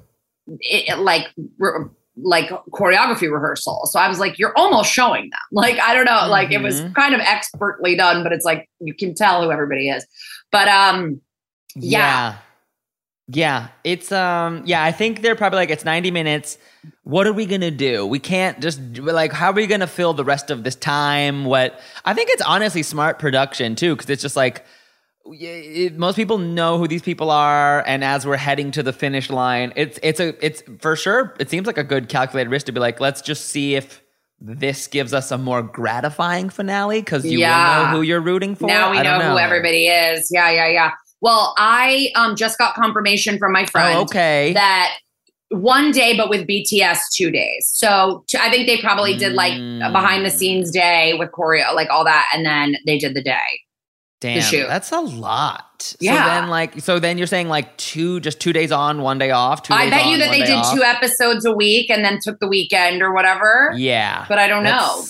[0.60, 1.28] it, like
[1.58, 1.86] re-
[2.18, 3.88] like choreography rehearsal.
[3.92, 5.40] So I was like, you're almost showing them.
[5.52, 6.94] Like I don't know, like it was Mhm.
[6.96, 10.06] kind of expertly done, but it's like you can tell who everybody is.
[10.52, 11.22] But um,
[11.76, 12.00] Yeah.
[12.00, 12.36] yeah.
[13.28, 16.58] Yeah, it's um yeah, I think they're probably like it's 90 minutes.
[17.04, 18.06] What are we going to do?
[18.06, 21.46] We can't just like how are we going to fill the rest of this time?
[21.46, 24.66] What I think it's honestly smart production too cuz it's just like
[25.26, 29.30] it, most people know who these people are and as we're heading to the finish
[29.30, 32.74] line, it's it's a it's for sure it seems like a good calculated risk to
[32.74, 34.02] be like let's just see if
[34.42, 37.90] this gives us a more gratifying finale cuz you Yeah.
[37.92, 38.68] know who you're rooting for.
[38.68, 40.28] now we know, don't who everybody is.
[40.30, 40.92] Yeah, yeah, yeah.
[41.24, 44.52] Well, I um just got confirmation from my friend Oh, okay.
[44.54, 44.98] that
[45.50, 47.70] one day, but with BTS two days.
[47.72, 49.92] So t- I think they probably did like a Mm.
[49.94, 53.40] behind the scenes day with choreo, like all that, and then they did the day.
[54.20, 54.68] Damn, shoot.
[54.68, 55.82] that's a lot.
[55.82, 56.26] So Yeah.
[56.42, 59.64] then, like, so then you're saying like two, just two days on, one day off.
[59.64, 60.74] Two I bet you that they did off.
[60.74, 63.74] two episodes a week and then took the weekend or whatever.
[63.78, 65.04] Yeah, But I don't know.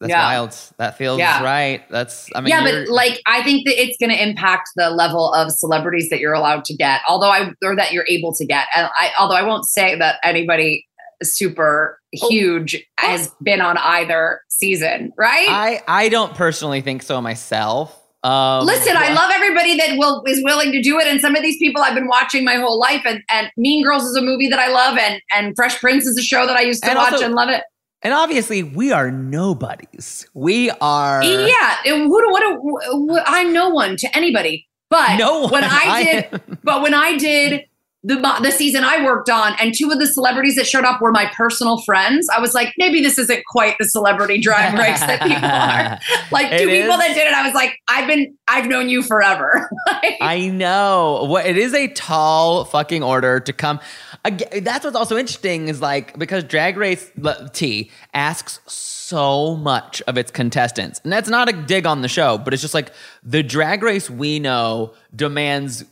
[0.00, 0.26] That's- That's Yeah.
[0.38, 0.56] wild.
[0.78, 1.42] That feels Yeah.
[1.42, 1.88] right.
[1.88, 2.28] That's.
[2.34, 5.50] I mean, yeah, but like I think that it's going to impact the level of
[5.52, 8.66] celebrities that you're allowed to get, although I or that you're able to get.
[8.76, 10.84] And I, although I won't say that anybody
[11.22, 12.28] super Oh.
[12.28, 15.48] huge has been on either season, right?
[15.48, 18.00] I I don't personally think so myself.
[18.24, 21.42] Um, Listen, I love everybody that will is willing to do it, and some of
[21.42, 23.02] these people I've been watching my whole life.
[23.04, 26.16] And and Mean Girls is a movie that I love, and and Fresh Prince is
[26.18, 27.62] a show that I used to And watch also- and love it.
[28.04, 30.26] And obviously we are nobodies.
[30.34, 31.22] We are.
[31.24, 32.40] Yeah, who do what?
[32.42, 34.66] do- I'm no one to anybody.
[34.90, 35.50] But No one.
[35.52, 37.64] when I did, but when I did
[38.06, 41.10] the the season I worked on, and two of the celebrities that showed up were
[41.10, 45.22] my personal friends, I was like, maybe this isn't quite the celebrity drag race that
[45.22, 45.98] people are.
[46.30, 46.98] Like two It people is.
[46.98, 49.68] that did it, I was like, I've been, I've known you forever.
[49.86, 51.24] Like, I know.
[51.28, 53.80] What it is a tall fucking order to come.
[54.24, 57.10] Again, that's what's also interesting is like because Drag Race
[57.52, 62.38] T asks so much of its contestants, and that's not a dig on the show,
[62.38, 62.90] but it's just like
[63.22, 65.84] the Drag Race we know demands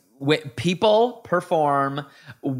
[0.56, 2.06] people perform,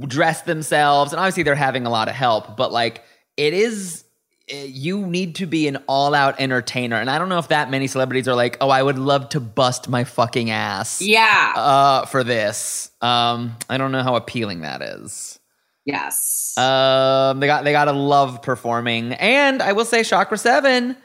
[0.07, 3.03] dress themselves, and obviously they're having a lot of help, but like
[3.37, 4.05] it is
[4.49, 7.87] eh, you need to be an all-out entertainer and i don't know if that many
[7.87, 11.53] celebrities are like oh i would love to bust my fucking ass yeah.
[11.57, 12.91] uh, for this.
[13.01, 15.39] Um, I don't know how appealing that is.
[15.85, 16.57] Yes.
[16.57, 20.97] Um, they got they got to love performing, and I will say, Chakra Seven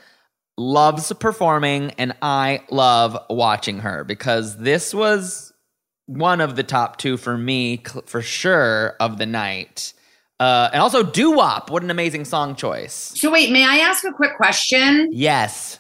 [0.58, 5.54] loves performing, and I love watching her because this was
[6.08, 9.94] one of the top two for me for sure of the night.
[10.40, 11.72] Uh, and also doo wop.
[11.72, 12.94] What an amazing song choice.
[12.94, 15.10] so wait, may I ask a quick question?
[15.12, 15.80] Yes.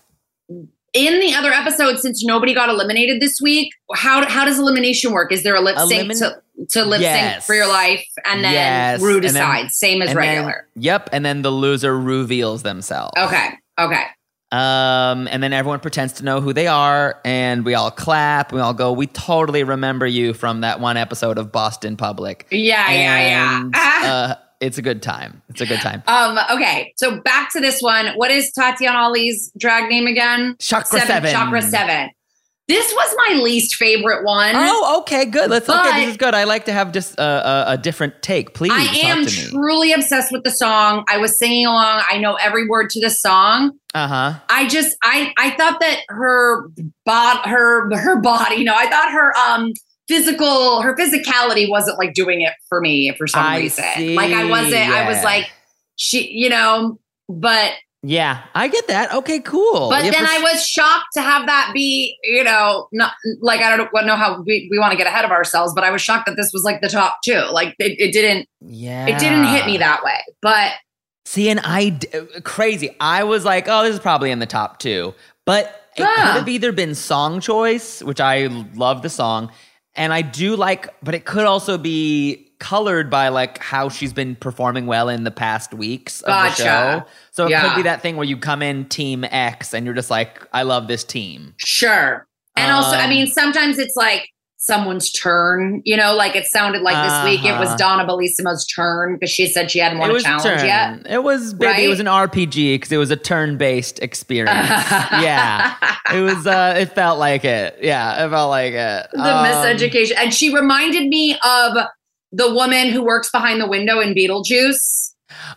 [0.94, 5.32] In the other episode, since nobody got eliminated this week, how how does elimination work?
[5.32, 7.46] Is there a lip sync Elimin- to, to lip sync Yes.
[7.46, 9.02] for your life, and then Yes.
[9.02, 10.68] Rue decides, same as And then- regular?
[10.76, 11.10] yep.
[11.12, 13.12] And then the loser reveals themselves.
[13.18, 14.04] okay, okay.
[14.50, 18.54] Um, and then everyone pretends to know who they are, and we all clap.
[18.54, 22.90] We all go, "We totally remember you from that one episode of Boston Public." Yeah,
[22.90, 24.02] yeah, And, yeah.
[24.10, 25.42] uh, it's a good time.
[25.50, 26.04] It's a good time.
[26.08, 28.08] Um, okay, so back to this one.
[28.16, 30.56] What is Tatyana Ali's drag name again?
[30.60, 31.32] Chakra Seven.
[31.32, 32.10] Chakra Seven.
[32.68, 34.52] This was my least favorite one.
[34.54, 35.50] Oh, okay, good.
[35.50, 35.70] Let's.
[35.70, 36.34] okay, this is good.
[36.34, 38.54] I like to have just a, a, a different take.
[38.54, 39.52] Please, I talk am to me.
[39.52, 41.06] truly obsessed with the song.
[41.08, 42.04] I was singing along.
[42.10, 43.72] I know every word to the song.
[43.94, 44.40] Uh huh.
[44.50, 46.68] I just I I thought that her
[47.06, 49.72] bod her her body, no, I thought her um
[50.08, 53.84] physical her physicality wasn't like doing it for me for some I reason.
[53.96, 55.46] see, Like I wasn't I was like
[55.96, 59.14] she you know, but Yeah, I get that.
[59.14, 59.90] Okay, cool.
[59.90, 63.76] but Yeah, then I was shocked to have that be, you know, not like I
[63.76, 66.28] don't know how we, we want to get ahead of ourselves, but I was shocked
[66.28, 67.42] that this was like the top two.
[67.52, 69.08] Like it, it didn't Yeah.
[69.08, 70.20] it didn't hit me that way.
[70.42, 70.74] But
[71.26, 72.00] See, and I
[72.46, 72.96] crazy.
[73.02, 75.14] I was like, oh, this is probably in the top two,
[75.46, 75.66] but
[75.98, 76.16] it Yeah.
[76.16, 78.46] could have either been song choice, which I
[78.76, 79.52] love the song,
[79.98, 84.36] and I do like, but it could also be colored by like how she's been
[84.36, 87.06] performing well in the past weeks of the show.
[87.32, 87.62] So it Yeah.
[87.62, 90.64] could be that thing where you come in team X and you're just like, I
[90.64, 91.54] love this team.
[91.58, 92.26] Sure.
[92.56, 94.28] And also, I Um, mean, sometimes it's like
[94.68, 97.78] someone's turn, you know, like it sounded like this week it was Uh-huh.
[97.78, 100.66] Donna Bellissima's turn because she said she hadn't won a challenge turn.
[100.66, 101.00] yet.
[101.10, 101.86] It was baby.
[101.86, 104.60] It was an RPG because it was a turn-based experience.
[104.60, 105.76] yeah,
[106.14, 106.46] it was.
[106.46, 107.78] uh It felt like it.
[107.82, 109.08] Yeah, it felt like it.
[109.14, 110.14] The Um, miseducation.
[110.18, 111.78] And she reminded me of
[112.32, 115.14] the woman who works behind the window in Beetlejuice,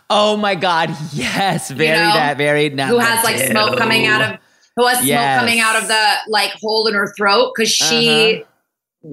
[0.09, 0.95] Oh my god!
[1.13, 2.69] Yes, very know, that very.
[2.69, 4.39] Now who has like smoke coming out of
[4.77, 5.19] who has Yes.
[5.19, 8.45] smoke coming out of the like hole in her throat because she Uh-huh.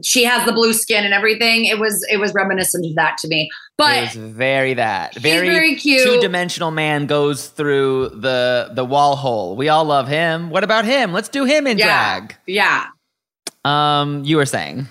[0.02, 1.64] She has the blue skin and everything.
[1.64, 3.50] It was it was reminiscent of that to me.
[3.76, 6.04] But it was very that very, very cute.
[6.04, 9.56] two-dimensional man goes through the the wall hole.
[9.56, 10.50] We all love him.
[10.50, 11.12] What about him?
[11.12, 12.36] Let's do him in yeah, drag.
[12.46, 12.86] yeah.
[13.64, 14.86] Um, you were saying.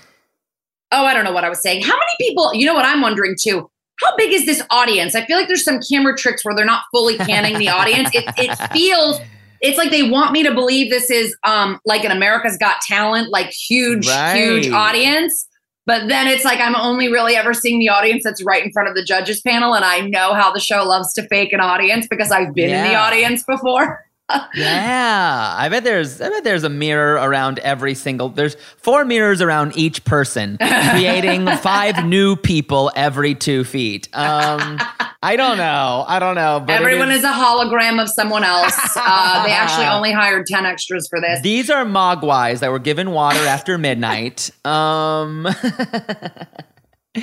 [0.90, 1.82] Oh, I don't know what I was saying.
[1.82, 3.70] How many people, you know what I'm wondering too?
[4.02, 5.14] How big is this audience?
[5.14, 8.10] I feel like there's some camera tricks where they're not fully canning the audience.
[8.14, 9.20] It, it feels,
[9.60, 13.30] it's like they want me to believe this is um like an America's Got Talent,
[13.30, 15.46] like huge, huge audience.
[15.86, 18.90] But then it's like I'm only really ever seeing the audience that's right in front
[18.90, 19.74] of the judges panel.
[19.74, 22.92] And I know how the show loves to fake an audience because I've been in
[22.92, 24.04] the audience before.
[24.54, 29.40] Yeah, I bet there's I bet there's a mirror around every single there's four mirrors
[29.40, 30.58] around each person,
[30.90, 34.06] creating five new people every two feet.
[34.12, 34.78] Um,
[35.20, 36.62] I don't know, I don't know.
[36.64, 38.76] But Everyone is, a hologram of someone else.
[39.10, 41.40] Uh, they actually only hired 10 extras for this.
[41.40, 44.50] These are mogwais that were given water after midnight.
[44.66, 45.46] Um,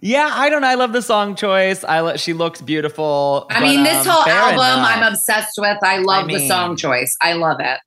[0.00, 0.68] yeah, I don't know.
[0.68, 1.82] I love the song choice.
[1.82, 3.46] I lo- she looks beautiful.
[3.50, 4.96] I but, mean, this um, whole album enough.
[4.96, 5.78] I'm obsessed with.
[5.82, 7.16] I love I the song choice.
[7.20, 7.80] I love it.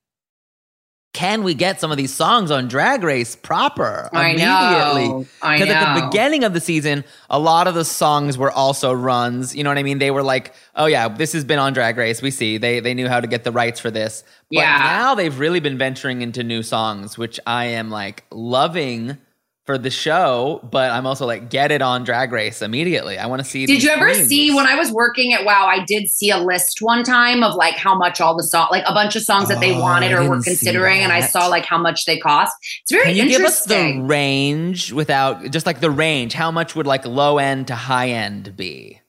[1.14, 5.08] Can we get some of these songs on Drag Race proper I immediately?
[5.10, 5.26] know.
[5.42, 9.56] Because at the beginning of the season, a lot of the songs were also runs.
[9.56, 10.00] You know what I mean?
[10.00, 12.24] They were like, "Oh yeah, this has been on Drag Race.
[12.24, 14.78] We see they they knew how to get the rights for this." But Yeah.
[14.80, 19.18] now they've really been venturing into new songs, which I am like loving
[19.66, 20.60] for the show.
[20.72, 23.18] But I'm also like, get it on Drag Race immediately.
[23.18, 23.66] I want to see.
[23.66, 24.28] Did you ever queens.
[24.28, 25.66] see when I was working at WoW?
[25.68, 28.84] I did see a list one time of like how much all the song, like
[28.86, 31.66] a bunch of songs that they Oh, wanted or were considering, and I saw like
[31.66, 32.54] how much they cost.
[32.82, 36.34] It's very Can you give us the range without just like the range?
[36.34, 39.00] How much would like low end to high end be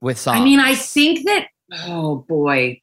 [0.00, 0.40] with songs?
[0.40, 1.48] I mean, I think that.
[1.86, 2.80] Oh boy,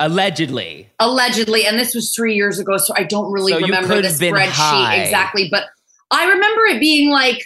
[0.00, 0.88] allegedly.
[0.98, 4.48] allegedly, and this was three years ago, so I don't really So remember the spreadsheet
[4.50, 4.96] high.
[4.96, 5.48] exactly.
[5.50, 5.64] But
[6.10, 7.44] I remember it being like,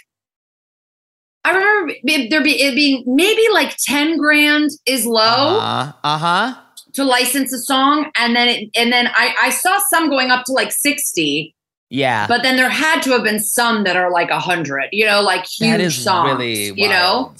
[1.43, 6.55] I remember it, there be it being maybe like ten grand is low Uh huh.
[6.93, 10.45] to license a song, and then it, and then I I saw some going up
[10.45, 11.55] to like sixty,
[11.89, 12.27] Yeah.
[12.27, 15.21] but then there had to have been some that are like a hundred, you know,
[15.21, 17.33] like huge that is songs, really you know.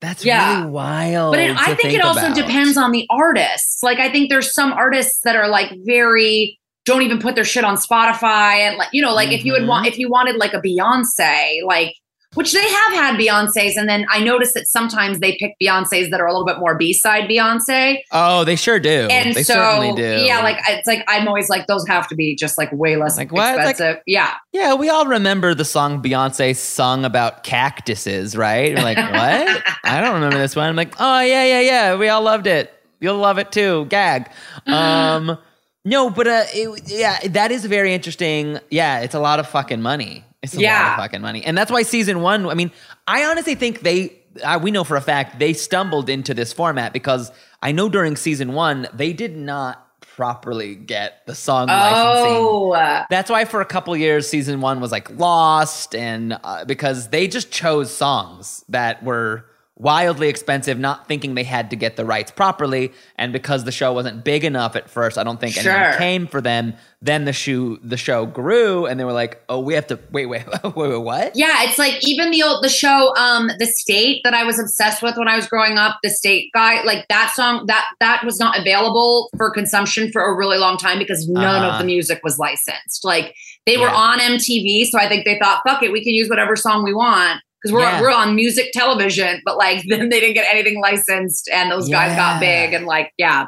[0.00, 0.60] That's Yeah.
[0.60, 1.32] really wild.
[1.34, 2.36] But it, I to think, it also about.
[2.36, 3.82] depends on the artists.
[3.82, 6.58] Like I think there's some artists that are like very
[6.88, 9.66] don't even put their shit on Spotify and like you know like if you would
[9.68, 11.94] want if you wanted like a Beyonce like
[12.34, 16.20] which they have had Beyonces and then I noticed that sometimes they pick Beyonces that
[16.20, 18.00] are a little bit more B-side Beyonce.
[18.12, 19.08] Oh, they sure do.
[19.10, 20.24] And they so certainly do.
[20.26, 23.16] yeah, like it's like I'm always like those have to be just like way less
[23.16, 23.48] Like, what?
[23.54, 24.02] It's like- expensive.
[24.06, 24.34] yeah.
[24.52, 28.74] yeah, we all remember the song Beyonce sung about cactuses, right?
[28.76, 29.62] We're like, what?
[29.84, 30.68] I don't remember this one.
[30.68, 31.96] I'm like, oh yeah, yeah, yeah.
[31.96, 32.70] We all loved it.
[33.00, 33.86] You'll love it too.
[33.86, 34.30] Gag.
[34.66, 35.38] Um,
[35.84, 38.58] no, but uh, it, yeah, that is very interesting.
[38.70, 40.24] Yeah, it's a lot of fucking money.
[40.42, 42.46] It's a lot of fucking money, and that's why season one.
[42.46, 42.70] I mean,
[43.06, 44.14] I honestly think they.
[44.44, 48.14] Uh, we know for a fact they stumbled into this format because I know during
[48.14, 49.84] season one they did not
[50.18, 52.36] properly get the song licensing.
[52.36, 56.64] Oh, uh, That's why for a couple years, season one was like lost, and uh,
[56.64, 59.44] because they just chose songs that were
[59.80, 63.92] wildly expensive, not thinking they had to get the rights properly, and because the show
[63.92, 66.74] wasn't big enough at first, I don't think anyone came for them.
[67.00, 70.26] Then the shoe, the show grew, and they were like, "Oh, we have to wait,
[70.26, 71.62] wait, wait, wait, what?" yeah.
[71.62, 75.16] It's like even the old the show, um, the state that I was obsessed with
[75.16, 75.98] when I was growing up.
[76.02, 80.36] The state guy, like that song, that that was not available for consumption for a
[80.36, 81.74] really long time because none Uh-huh.
[81.74, 83.04] of the music was licensed.
[83.04, 83.32] Like
[83.64, 86.56] they were on MTV, so I think they thought, "Fuck it, we can use whatever
[86.56, 88.00] song we want." Because we're, Yeah.
[88.00, 92.14] we're on music television, but like then they didn't get anything licensed, and those guys
[92.16, 93.46] got big, and like yeah.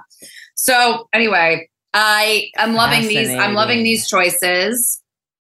[0.57, 3.31] So anyway, I I'm loving these.
[3.31, 5.01] I'm loving these choices.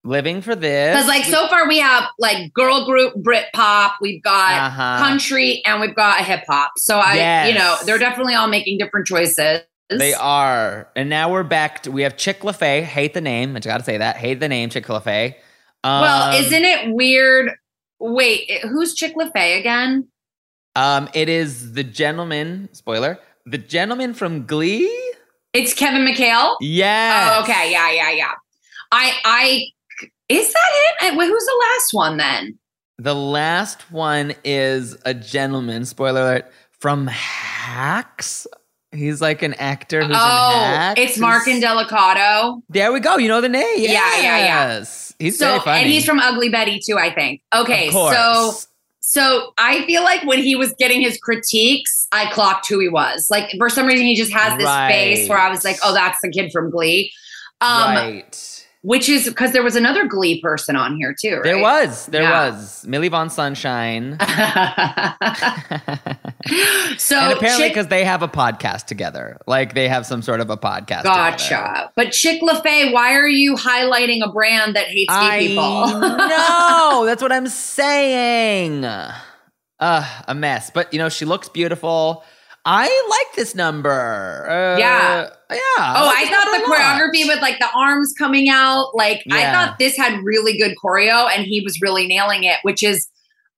[0.03, 4.24] Living for this, Because like so far we have like girl group Brit pop, we've
[4.24, 4.97] got Uh-huh.
[4.97, 6.72] country, and we've got hip hop.
[6.78, 9.62] So I, you know, they're definitely all making different choices.
[9.91, 10.89] They are.
[10.95, 12.82] And now we're back to we have Chick LaFay.
[12.82, 13.55] Hate the name.
[13.55, 14.16] I just gotta say that.
[14.18, 15.36] Hate the name, Chick LaFay.
[15.84, 17.51] Um, Well, isn't it weird?
[18.02, 20.08] Wait, who's Chick LaFay again?
[20.76, 24.89] um it is the gentleman, spoiler, the gentleman from Glee?
[25.54, 26.56] It's Kevin McHale.
[26.62, 27.34] Yes.
[27.36, 28.32] Oh, okay, yeah, yeah, yeah.
[28.91, 29.64] I, I,
[30.30, 31.20] is that him?
[31.20, 32.58] Uh, Who's the last one then?
[32.97, 38.47] The last one is a gentleman, spoiler alert, from Hacks.
[38.94, 42.62] He's like an actor who's in oh, it's Mark and Delicato.
[42.70, 43.18] There we go.
[43.18, 43.66] You know the name.
[43.78, 44.86] Yeah, yeah, yeah.
[45.18, 45.82] He's so, funny.
[45.82, 47.42] and he's from Ugly Betty too, I think.
[47.56, 48.52] Okay, so
[49.00, 53.28] So I feel like when he was getting his critiques, I clocked who he was.
[53.30, 56.18] Like for some reason, he just has this face where I was like, "Oh, that's
[56.22, 57.12] the kid from Glee,"
[57.62, 58.61] um, right.
[58.84, 61.36] Which is because there was another Glee person on here too.
[61.36, 61.44] Right?
[61.44, 62.06] There was.
[62.08, 62.50] There Yeah.
[62.50, 62.86] was.
[62.88, 64.18] Millie Von Sunshine.
[66.98, 69.38] so and apparently because they have a podcast together.
[69.48, 71.04] Like they have some sort of a podcast.
[71.04, 71.44] gotcha.
[71.48, 71.90] together.
[71.96, 75.88] But Chick LaFay, why are you highlighting a brand that hates gay I people?
[76.00, 78.84] no, That's what I'm saying.
[78.86, 79.14] Uh,
[79.80, 80.72] a mess.
[80.72, 82.24] But you know, she looks beautiful.
[82.66, 84.47] I like this number.
[84.49, 85.30] Uh, Yeah.
[85.49, 85.57] Yeah.
[85.80, 89.80] Oh, like I thought the choreography with like the arms coming out, like I thought
[89.80, 93.09] this had really good choreo and he was really nailing it, which is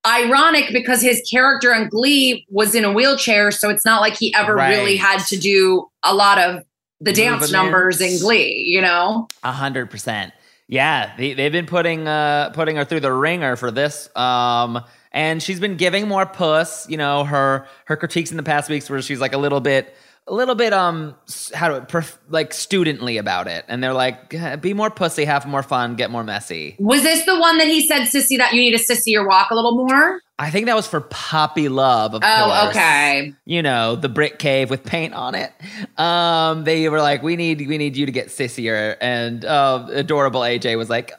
[0.07, 4.33] ironic because his character in Glee was in a wheelchair, so it's not like he
[4.33, 6.63] ever really had to do a lot of
[6.99, 7.51] the dance Movements.
[7.51, 9.27] numbers in Glee, you know?
[9.43, 10.33] A hundred percent.
[10.67, 14.09] Yeah, they, they've been putting uh putting her through the ringer for this.
[14.15, 16.89] Um, and she's been giving more puss.
[16.89, 19.95] You know, her her critiques in the past weeks where she's like a little bit,
[20.27, 21.15] a little bit um,
[21.53, 25.45] how do it, like studently about it, and they're like, "Eh, be more pussy, have
[25.45, 26.75] more fun, get more messy.
[26.79, 29.51] Was this the one that he said, Sissy, that you need to sissy your walk
[29.51, 30.19] a little more?
[30.39, 32.15] I think that was for Poppy Love.
[32.15, 32.75] Of Oh, course.
[32.75, 33.33] okay.
[33.45, 35.51] You know, the brick cave with paint on it.
[35.97, 40.41] Um, they were like, we need we need you to get sissier, and uh, adorable
[40.41, 41.11] AJ was like.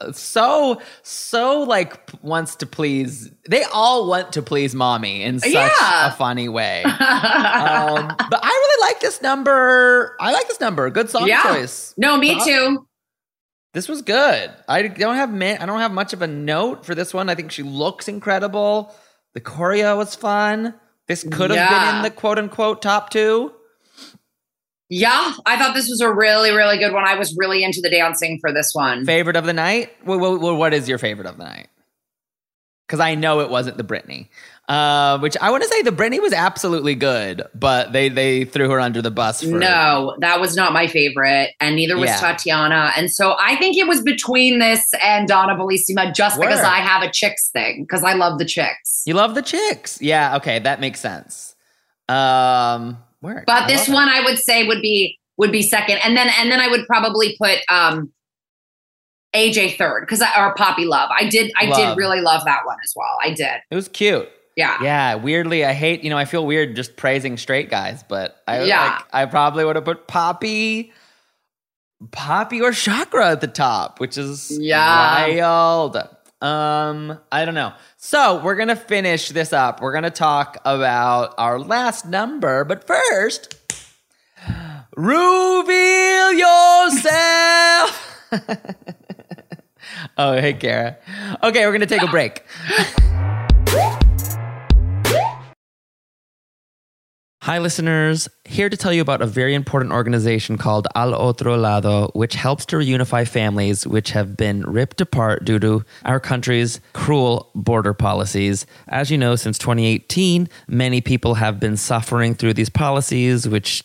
[0.00, 3.30] uh, So so like wants to please.
[3.48, 6.08] They all want to please mommy in such Yeah.
[6.08, 6.82] a funny way.
[6.84, 6.90] um,
[8.30, 10.16] but I really like this number.
[10.20, 10.88] I like this number.
[10.90, 11.42] Good song Yeah.
[11.42, 11.94] choice.
[11.98, 12.86] no, me too.
[13.74, 14.52] This was good.
[14.68, 17.28] I don't have I don't have much of a note for this one.
[17.28, 18.94] I think she looks incredible.
[19.34, 20.74] The choreo was fun.
[21.08, 23.52] This could have been in the quote unquote top two.
[24.88, 27.04] Yeah, I thought this was a really, really good one.
[27.04, 29.04] I was really into the dancing for this one.
[29.04, 29.90] Favorite of the night?
[30.04, 31.68] Well, well, well, what is your favorite of the night?
[32.86, 34.28] Because I know it wasn't the Britney.
[34.68, 38.70] Uh, which I want to say the Britney was absolutely good, but they they threw
[38.70, 39.42] her under the bus.
[39.42, 42.18] For, No, that was not my favorite, and neither was Yeah.
[42.18, 42.92] Tatyana.
[42.96, 47.02] And so I think it was between this and Donna Bellissima, just because I have
[47.02, 49.02] a chicks thing, because I love the chicks.
[49.04, 50.00] you love the chicks.
[50.00, 51.54] Yeah, okay, that makes sense.
[52.08, 52.98] Um?
[53.20, 56.60] But this one, I would say would be would be second, and then and then
[56.60, 58.12] I would probably put um
[59.34, 61.10] AJ third because I or Poppy Love.
[61.18, 61.76] I did I Love.
[61.76, 63.18] did really love that one as well.
[63.22, 64.28] I did, it was cute.
[64.56, 64.78] Yeah.
[64.82, 68.64] Yeah, weirdly, I hate, you know, I feel weird just praising straight guys, but I
[68.64, 68.94] Yeah.
[68.96, 70.92] like, I probably would have put Poppy,
[72.12, 75.26] Poppy or Chakra at the top, which is Yeah.
[75.26, 75.96] wild.
[76.42, 77.72] Um, I don't know.
[77.96, 79.80] So we're gonna finish this up.
[79.80, 83.54] We're gonna talk about our last number, but first,
[84.94, 88.10] reveal yourself.
[90.18, 90.96] oh, hey, Kara.
[91.42, 92.42] Okay, we're gonna take a break.
[97.44, 98.26] Hi, listeners.
[98.46, 102.64] Here to tell you about a very important organization called Al Otro Lado, which helps
[102.64, 108.64] to reunify families which have been ripped apart due to our country's cruel border policies.
[108.88, 113.84] As you know, since 2018, many people have been suffering through these policies, which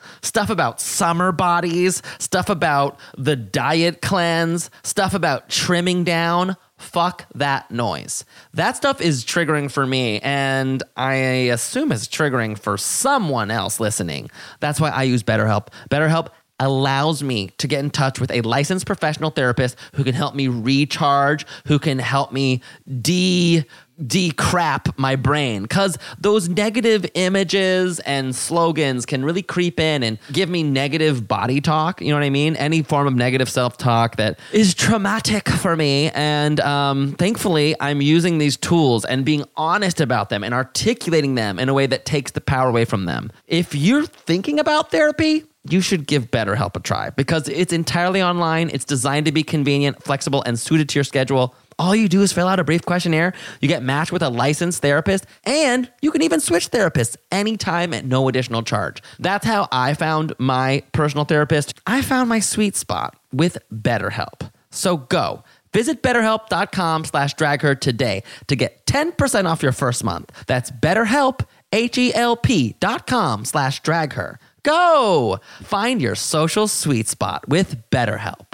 [0.23, 6.55] Stuff about summer bodies, stuff about the diet cleanse, stuff about trimming down?
[6.77, 8.25] Fuck that noise.
[8.53, 14.29] That stuff is triggering for me, and I assume it's triggering for someone else listening.
[14.59, 15.67] That's why I use BetterHelp.
[15.89, 16.29] BetterHelp
[16.61, 20.47] allows me to get in touch with a licensed professional therapist who can help me
[20.47, 22.61] recharge, who can help me
[23.01, 23.65] de
[24.07, 30.49] decrap my brain cuz those negative images and slogans can really creep in and give
[30.49, 32.55] me negative body talk, you know what I mean?
[32.55, 38.37] Any form of negative self-talk that is traumatic for me and um, thankfully I'm using
[38.37, 42.31] these tools and being honest about them and articulating them in a way that takes
[42.31, 43.31] the power away from them.
[43.47, 48.69] If you're thinking about therapy, you should give BetterHelp a try because it's entirely online.
[48.73, 51.55] It's designed to be convenient, flexible, and suited to your schedule.
[51.81, 53.33] All you do is fill out a brief questionnaire.
[53.59, 58.05] You get matched with a licensed therapist, and you can even switch therapists anytime at
[58.05, 59.01] no additional charge.
[59.17, 61.73] That's how I found my personal therapist.
[61.87, 64.51] I found my sweet spot with BetterHelp.
[64.69, 65.43] So go.
[65.73, 70.31] Visit betterhelp.com slash dragher today to get 10% off your first month.
[70.45, 74.35] That's betterhelp, H-E-L-P dot com slash dragher.
[74.61, 75.39] Go!
[75.63, 78.50] Find your social sweet spot with BetterHelp.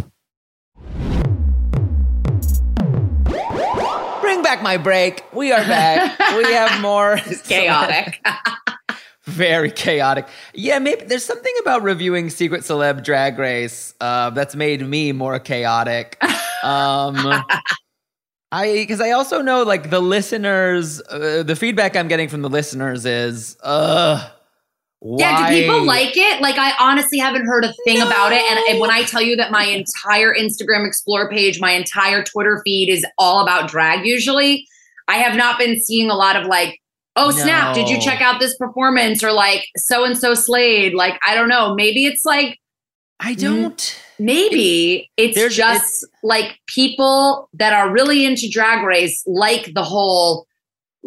[4.27, 5.23] Bring back my break.
[5.31, 6.19] We are back.
[6.35, 7.15] we have more.
[7.47, 8.21] Chaotic.
[9.23, 10.27] Very chaotic.
[10.53, 15.39] Yeah, maybe there's something about reviewing Secret Celeb Drag Race uh, that's made me more
[15.39, 16.21] chaotic.
[16.61, 17.15] Um,
[18.51, 22.49] I because I also know like the listeners, uh, the feedback I'm getting from the
[22.49, 24.27] listeners is, uh,
[25.01, 26.41] Yeah, do people like it?
[26.41, 28.41] Like, I honestly haven't heard a thing about it.
[28.69, 32.89] And, when I tell you that my entire Instagram Explore page, my entire Twitter feed
[32.89, 34.67] is all about drag, usually,
[35.07, 36.79] I have not been seeing a lot of like,
[37.15, 39.23] oh, snap, did you check out this performance?
[39.23, 40.93] Or like, so and so slayed.
[40.93, 41.75] Like, I don't know.
[41.75, 42.59] Maybe it's like,
[43.19, 43.99] I don't.
[44.19, 50.45] maybe it's There's- just like people that are really into drag race like the whole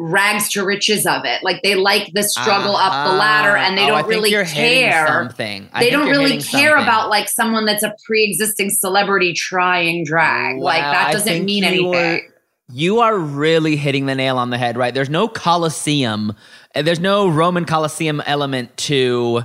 [0.03, 1.43] rags to riches of it.
[1.43, 3.93] Like they like the struggle up the ladder and they Uh-huh.
[3.93, 5.07] Oh, I don't think really care.
[5.07, 5.69] Something.
[5.75, 6.83] I They don't really care something.
[6.85, 10.57] about like someone that's a pre-existing celebrity trying drag.
[10.59, 11.95] like that doesn't mean anything.
[11.95, 12.21] are-
[12.73, 14.95] You are really hitting the nail on the head, right?
[14.95, 16.35] There's no Colosseum.
[16.75, 19.43] uh, There's no Roman Colosseum element to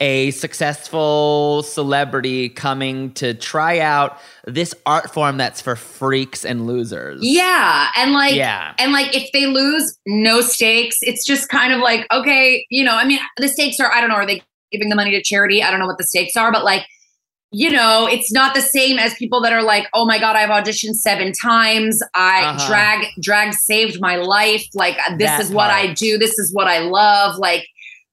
[0.00, 7.20] a successful celebrity coming to try out this art form that's for freaks and losers.
[7.22, 8.74] Yeah, and like Yeah.
[8.78, 10.98] and like if they lose, no stakes.
[11.00, 12.94] It's just kind of like okay, you know.
[12.94, 14.16] I mean, the stakes are I don't know.
[14.16, 15.62] Are they giving the money to charity?
[15.62, 16.86] I don't know what the stakes are, but like
[17.50, 20.50] you know, it's not the same as people that are like, oh my god, I've
[20.50, 21.98] auditioned seven times.
[22.14, 22.68] I Uh-huh.
[22.68, 24.66] drag drag saved my life.
[24.74, 26.18] Like this That is what I do.
[26.18, 27.36] This is what I love.
[27.38, 27.66] Like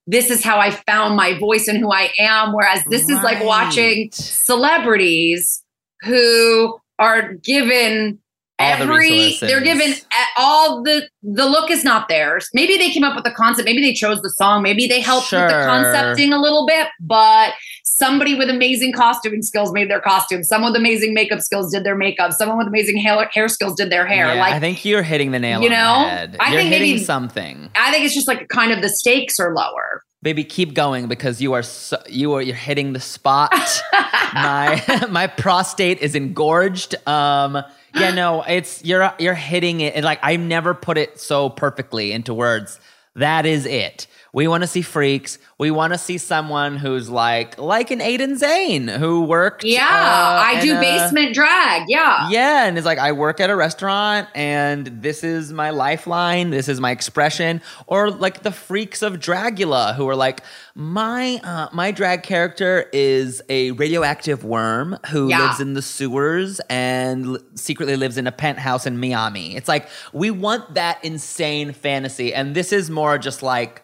[0.06, 2.52] this is how I found my voice and who I am.
[2.52, 5.62] Whereas this is like watching celebrities
[6.02, 8.18] who are given
[8.58, 9.92] All the every they're given
[10.38, 13.82] all the the look is not theirs maybe they came up with the concept maybe
[13.82, 17.52] they chose the song maybe they helped with the concepting a little bit but
[17.84, 21.96] somebody with amazing costuming skills made their costume someone with amazing makeup skills did their
[21.96, 25.02] makeup someone with amazing hair, hair skills did their hair Yeah, like I think you're
[25.02, 26.36] hitting the nail you on know, the head.
[26.40, 27.70] I you're think hitting maybe- something.
[27.74, 31.40] I think it's just like kind of the stakes are lower Baby, keep going because
[31.40, 33.52] you are so, you are you're hitting the spot.
[34.34, 36.96] my my prostate is engorged.
[37.06, 37.62] Um,
[37.96, 40.02] yeah, no, it's you're you're hitting it.
[40.04, 42.78] Like I never put it so perfectly into words.
[43.14, 44.06] That is it.
[44.36, 45.38] We want to see freaks.
[45.56, 49.64] We want to see someone who's like like an Aiden Zhane who worked.
[49.64, 51.84] Yeah, uh, I do a- basement drag.
[51.88, 52.28] Yeah.
[52.28, 56.68] Yeah, and it's like I work at a restaurant and this is my lifeline, this
[56.68, 57.62] is my expression.
[57.86, 60.42] Or like the freaks of Dragula who are like,
[60.74, 65.46] my uh, my drag character is a radioactive worm who Yeah.
[65.46, 69.56] lives in the sewers and l- secretly lives in a penthouse in Miami.
[69.56, 73.82] It's like we want that insane fantasy, and this is more just like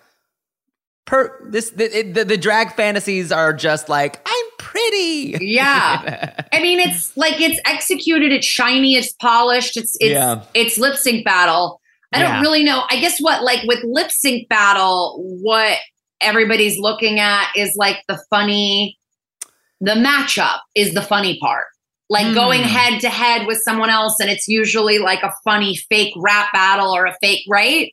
[1.04, 5.36] per this the, it- the, the drag fantasies are just like I'm pretty.
[5.40, 6.44] Yeah.
[6.52, 10.42] I mean, it's like it's executed, it's shiny, it's polished, it's it's Yeah.
[10.54, 11.80] it's lip sync battle.
[12.12, 12.34] I Yeah.
[12.34, 12.84] don't really know.
[12.90, 15.78] I guess what like with lip sync battle, what
[16.20, 18.96] everybody's looking at is like the funny,
[19.80, 21.64] the matchup is the funny part.
[22.08, 22.34] Like Hmm.
[22.34, 26.52] going head to head with someone else, and it's usually like a funny fake rap
[26.52, 27.90] battle or a fake, right?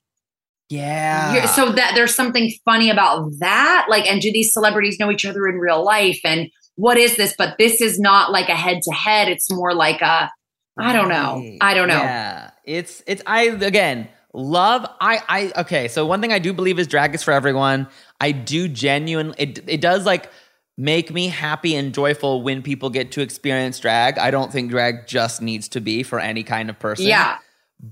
[0.69, 1.33] Yeah.
[1.33, 3.87] You're- so that there's something funny about that.
[3.89, 6.19] Like, and do these celebrities know each other in real life?
[6.23, 7.33] And what is this?
[7.37, 9.27] But this is not like a head to head.
[9.29, 10.31] It's more like a,
[10.77, 11.43] I don't know.
[11.59, 11.95] I don't know.
[12.01, 15.89] Yeah, it's it's I again love I I okay.
[15.89, 17.87] So one thing I do believe is drag is for everyone.
[18.21, 20.31] I do genuinely it it does like
[20.77, 24.17] make me happy and joyful when people get to experience drag.
[24.17, 27.05] I don't think drag just needs to be for any kind of person.
[27.07, 27.39] Yeah.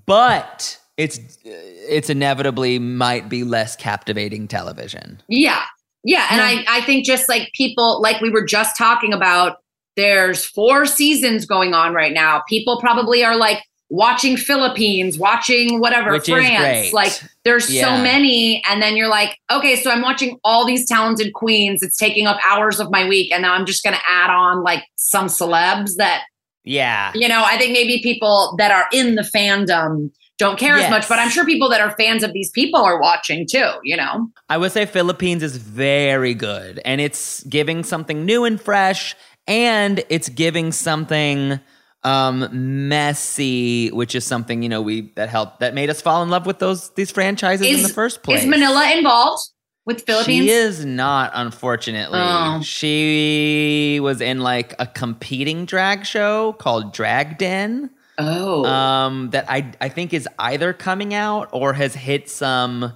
[0.05, 5.21] but it's it's inevitably might be less captivating television.
[5.27, 5.63] Yeah.
[6.03, 6.27] Yeah.
[6.31, 9.57] And I, I think just like people, like we were just talking about,
[9.95, 12.43] there's four seasons going on right now.
[12.47, 16.91] People probably are like watching Philippines, watching whatever, Which France.
[16.93, 17.85] Like there's Yeah.
[17.97, 18.61] so many.
[18.69, 21.81] And then you're like, okay, so I'm watching all these talented queens.
[21.81, 23.31] It's taking up hours of my week.
[23.31, 26.23] And now I'm just going to add on like some celebs that,
[26.63, 27.11] Yeah.
[27.15, 31.09] you know, I think maybe people that are in the fandom don't care as much,
[31.09, 34.29] but I'm sure people that are fans of these people are watching too, you know?
[34.49, 39.15] I would say Philippines is very good and it's giving something new and fresh
[39.47, 41.59] and it's giving something
[42.03, 46.29] um messy which is something you know we that helped that made us fall in
[46.29, 48.43] love with those these franchises in the first place.
[48.43, 49.41] Is Manila involved
[49.87, 50.45] with Philippines?
[50.45, 52.19] She is not, unfortunately.
[52.21, 52.61] Oh.
[52.61, 57.89] She was in like a competing drag show called Drag Den.
[58.17, 58.65] Oh.
[58.65, 62.93] Um, that I I think is either coming out or has hit some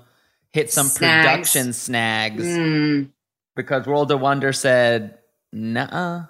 [0.52, 1.26] hit some Snags.
[1.28, 3.04] production snags Hmm.
[3.56, 5.18] because World of Wonder said
[5.54, 6.24] nah.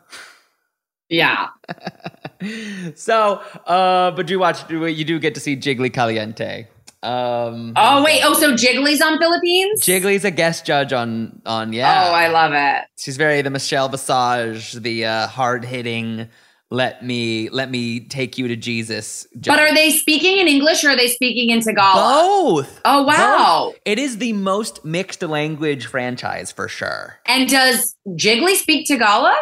[1.10, 1.48] yeah.
[2.96, 3.36] so,
[3.66, 6.68] uh, but you watch you do get to see Jiggly Caliente.
[7.04, 8.22] Um, Oh wait.
[8.24, 9.82] Oh, so Jiggly's on Philippines?
[9.82, 12.06] Jiggly's a guest judge on on yeah.
[12.10, 12.86] Oh, I love it.
[12.98, 16.28] She's very the Michelle Visage, the uh, hard hitting.
[16.74, 19.28] Let me let me take you to Jesus.
[19.36, 21.96] But are they speaking in English or are they speaking in Tagalog?
[21.96, 22.82] both?
[22.86, 23.72] Oh wow.
[23.72, 23.82] Both.
[23.86, 27.20] It is the most mixed language franchise for sure.
[27.26, 29.36] And does Jiggly speak Tagalog?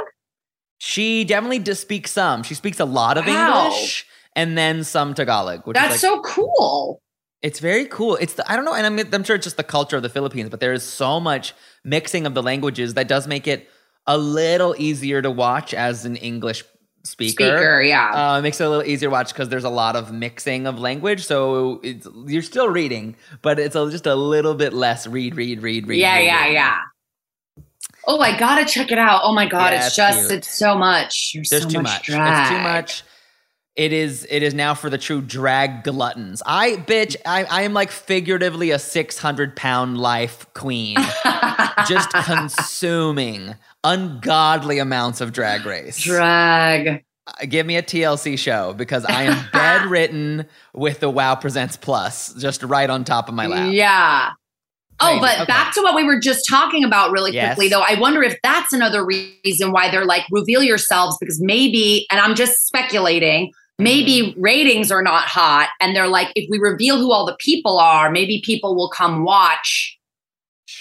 [0.79, 2.41] She definitely does speak some.
[2.41, 3.65] She speaks a lot of Wow.
[3.67, 5.61] English and then some Tagalog.
[5.71, 6.99] That's like, so cool.
[7.43, 8.15] It's very cool.
[8.15, 10.09] It's the, I don't know, and I'm, I'm sure it's just the culture of the
[10.09, 11.53] Philippines, but there is so much
[11.85, 13.69] mixing of the languages that does make it
[14.07, 16.63] a little easier to watch as an English
[17.09, 17.31] speaker.
[17.57, 18.33] Speaker, yeah.
[18.33, 20.67] Uh, it makes it a little easier to watch because there's a lot of mixing
[20.67, 21.25] of language.
[21.25, 25.61] So it's you're still reading, but it's a, just a little bit less read, read,
[25.61, 25.99] read, read.
[25.99, 26.53] yeah, read, yeah, read.
[26.53, 26.77] yeah.
[28.07, 29.21] Oh, I gotta check it out.
[29.23, 30.31] Oh my god, Yeah, it's it's just cute.
[30.31, 31.33] it's so much.
[31.33, 31.91] There's, There's so too much.
[31.91, 32.05] much.
[32.05, 32.41] Drag.
[32.41, 33.03] It's too much.
[33.75, 34.27] It is.
[34.29, 36.41] It is now for the true drag gluttons.
[36.45, 37.15] I bitch.
[37.25, 40.97] I, I am like figuratively a six hundred pound life queen,
[41.87, 45.97] just consuming ungodly amounts of drag race.
[46.01, 47.03] Drag.
[47.27, 52.33] Uh, Give me a TLC show because I am bedridden with the Wow Presents Plus
[52.35, 53.71] just right on top of my lap.
[53.71, 54.31] Yeah.
[55.01, 55.45] Oh, but Okay.
[55.45, 57.55] back to what we were just talking about really Yes.
[57.55, 57.81] quickly, though.
[57.87, 62.35] I wonder if that's another reason why they're like, reveal yourselves, because maybe, and I'm
[62.35, 64.41] just speculating, maybe Mm-hmm.
[64.41, 65.69] ratings are not hot.
[65.79, 69.23] And they're like, if we reveal who all the people are, maybe people will come
[69.23, 69.97] watch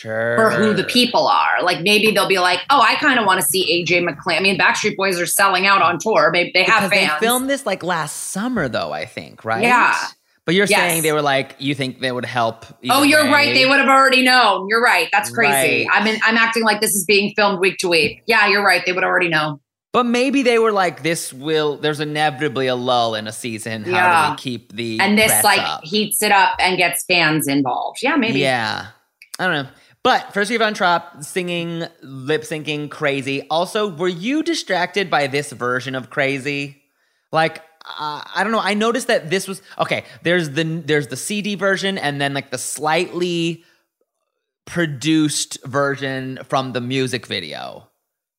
[0.00, 0.36] Sure.
[0.36, 1.62] for who the people are.
[1.62, 4.38] Like maybe they'll be like, oh, I kind of want to see AJ McLean.
[4.38, 6.30] I mean, Backstreet Boys are selling out on tour.
[6.32, 7.12] Maybe they have Because fans.
[7.20, 8.92] they filmed this like last summer, though.
[8.92, 9.62] I think, right?
[9.62, 9.96] Yeah.
[10.44, 10.78] But you're Yes.
[10.78, 12.64] saying they were like, you think they would help?
[12.88, 13.30] Oh, you're way?
[13.30, 13.54] right.
[13.54, 14.66] They would have already known.
[14.70, 15.08] You're right.
[15.12, 15.86] That's crazy.
[15.86, 15.86] Right.
[15.92, 18.22] I'm in, I'm acting like this is being filmed week to week.
[18.26, 18.82] Yeah, you're right.
[18.86, 19.60] They would already know.
[19.92, 21.76] But maybe they were like, this will.
[21.76, 23.82] There's inevitably a lull in a season.
[23.82, 24.30] How do Yeah.
[24.30, 25.80] we keep the And this like up?
[25.84, 27.98] heats it up and gets fans involved.
[28.02, 28.38] Yeah, maybe.
[28.38, 28.86] Yeah.
[29.40, 29.70] I don't know.
[30.08, 33.46] But first, Yvonne Trop singing, lip syncing, crazy.
[33.50, 36.80] Also, were you distracted by this version of crazy?
[37.30, 38.58] Like, uh, I don't know.
[38.58, 40.04] I noticed that this was okay.
[40.22, 43.64] There's the there's the CD version, and then like the slightly
[44.64, 47.86] produced version from the music video.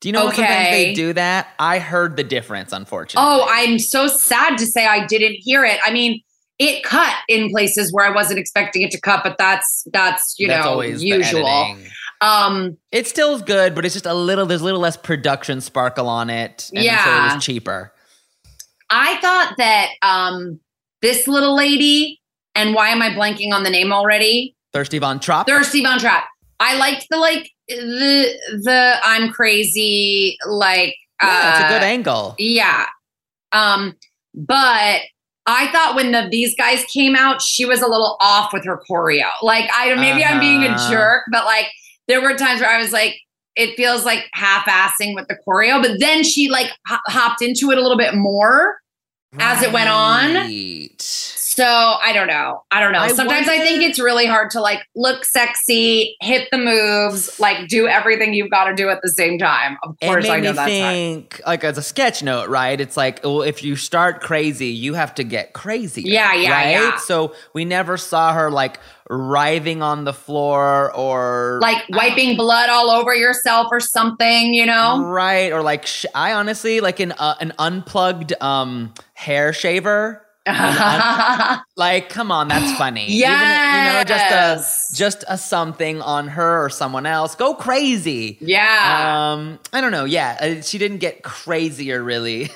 [0.01, 1.49] Do you know how sometimes they do that?
[1.59, 3.29] I heard the difference, unfortunately.
[3.29, 5.77] Oh, I'm so sad to say I didn't hear it.
[5.85, 6.23] I mean,
[6.59, 10.47] it cut in places where I wasn't expecting it to cut, but that's that's you
[10.47, 11.47] That's know always usual.
[11.47, 11.89] editing.
[12.21, 14.45] Um, It still is good, but it's just a little.
[14.45, 16.69] There's a little less production sparkle on it.
[16.71, 17.33] And I'm it Yeah.
[17.35, 17.93] was cheaper.
[18.89, 20.59] I thought that um,
[21.01, 22.19] this little lady,
[22.55, 24.55] and why am I blanking on the name already?
[24.73, 25.47] Thirsty Von Trapp.
[25.47, 26.25] Thirsty Von Trapp.
[26.59, 28.33] I liked the like the
[28.63, 30.93] the I'm crazy like
[31.23, 32.35] yeah, it's a good uh, angle.
[32.37, 32.85] Yeah.
[33.53, 33.95] Um,
[34.35, 35.01] but
[35.51, 38.81] I thought when the these guys came out, she was a little off with her
[38.89, 39.27] choreo.
[39.41, 40.91] Like I maybe I'm being a Uh-huh.
[40.91, 41.67] jerk, but like
[42.07, 43.15] there were times where I was like,
[43.55, 45.81] it feels like half-assing with the choreo.
[45.81, 48.77] But then she like ho- hopped into it a little bit more
[49.39, 50.33] as it went on.
[51.49, 52.63] So I don't know.
[52.69, 52.99] I don't know.
[52.99, 57.67] I Sometimes I think it's really hard to like look sexy, hit the moves, like
[57.67, 59.77] do everything you've got to do at the same time.
[59.81, 60.93] Of It course, made I know me that's hard.
[60.93, 62.79] think, like as a sketch note, right?
[62.79, 66.03] It's like, well, if you start crazy, you have to get crazy.
[66.03, 66.69] Yeah, yeah, right?
[66.69, 66.97] yeah.
[66.97, 68.79] So we never saw her like
[69.09, 75.01] writhing on the floor or like wiping blood all over yourself or something, you know?
[75.03, 80.23] right or like sh- I honestly like an uh, an unplugged um hair shaver.
[81.75, 83.05] Like, come on, that's funny.
[83.05, 83.23] Even, you
[83.93, 87.35] know, just a just a something on her or someone else.
[87.35, 88.37] Go crazy.
[88.41, 89.31] yeah.
[89.33, 90.03] Um, I don't know.
[90.05, 92.49] Yeah, uh, she didn't get crazier really.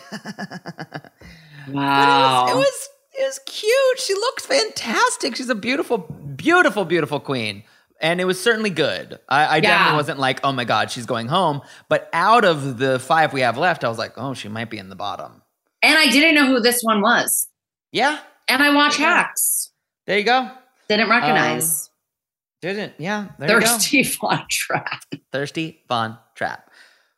[1.71, 2.45] wow.
[2.45, 3.99] But it was, it was it was cute.
[3.99, 5.35] She looks fantastic.
[5.35, 7.63] She's a beautiful, beautiful, beautiful queen.
[8.01, 9.19] And it was certainly good.
[9.29, 9.61] I, I Yeah.
[9.61, 11.61] definitely wasn't like, oh my God, she's going home.
[11.87, 14.77] But out of the five we have left, I was like, oh, she might be
[14.77, 15.41] in the bottom.
[15.81, 17.47] and I didn't know who this one was.
[17.93, 18.19] Yeah,
[18.49, 19.05] And I watch Yeah.
[19.05, 19.71] hacks.
[20.05, 20.49] there you go.
[20.89, 21.89] Didn't recognize.
[22.61, 23.61] Didn't, yeah, there.
[23.61, 25.03] Thirsty Von Trap.
[25.31, 26.69] Thirsty Von Trap.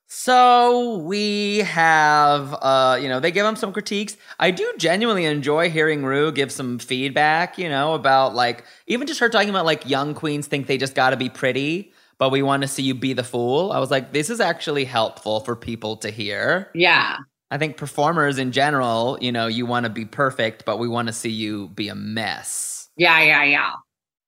[0.07, 4.17] So we have, uh, you know, they give him some critiques.
[4.39, 9.19] I do genuinely enjoy hearing Rue give some feedback, you know, about like even just
[9.19, 12.41] her talking about like young queens think they just got to be pretty, but we
[12.43, 13.71] want to see you be the fool.
[13.71, 16.69] I was like, this is actually helpful for people to hear.
[16.75, 17.17] Yeah.
[17.51, 21.07] I think performers in general, you know, you want to be perfect, but we want
[21.07, 22.89] to see you be a mess.
[22.97, 23.71] Yeah, yeah, yeah.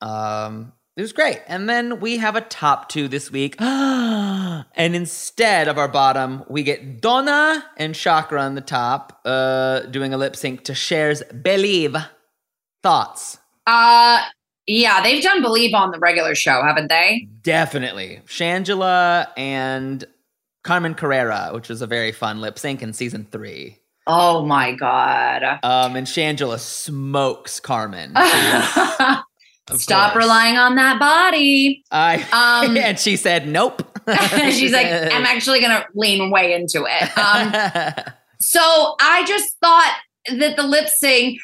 [0.02, 1.42] Um, it was great.
[1.48, 3.56] And then we have a top two this week.
[3.60, 10.14] and instead of our bottom, we get Donna and Chakra on the top, uh, doing
[10.14, 11.96] a lip sync to Cher's Believe.
[12.84, 13.40] Thoughts?
[13.66, 14.22] Uh
[14.68, 17.28] yeah, they've done Believe on the regular show, haven't they?
[17.42, 18.22] Definitely.
[18.26, 20.06] Shangela and
[20.68, 23.78] Carmen Carrera, which was a very fun lip sync in season three.
[24.06, 25.60] Oh my god.
[25.64, 28.10] Um, and Shangela smokes Carmen.
[29.74, 30.26] Stop course.
[30.26, 31.86] relying on that body.
[31.90, 32.18] I,
[32.66, 33.82] Um, and she said, nope.
[34.52, 37.18] She's like, I'm actually gonna lean way into it.
[37.18, 39.96] Um, so I just thought
[40.38, 41.40] that the lip sync,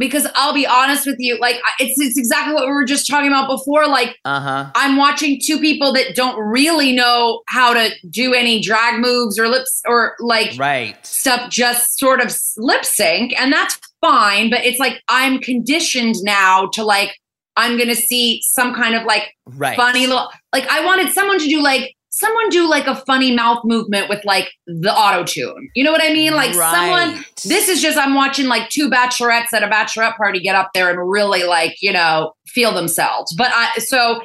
[0.00, 3.28] because I'll be honest with you, like it's it's exactly what we were just talking
[3.28, 3.86] about before.
[3.86, 4.70] Like uh huh.
[4.74, 9.46] I'm watching two people that don't really know how to do any drag moves or
[9.46, 10.96] lips or like Right.
[11.06, 14.50] stuff, just sort of lip sync, and that's fine.
[14.50, 17.14] But it's like I'm conditioned now to like
[17.56, 19.76] I'm gonna see some kind of like Right.
[19.76, 23.64] funny little like I wanted someone to do like someone do like a funny mouth
[23.64, 25.68] movement with like the auto tune.
[25.74, 26.34] You know what I mean?
[26.34, 30.54] Like someone this is just I'm watching like two bachelorettes at a bachelorette party get
[30.54, 33.34] up there and really like, you know, feel themselves.
[33.36, 34.20] But I so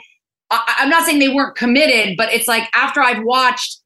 [0.52, 3.80] I, I'm not saying they weren't committed, but it's like after I've watched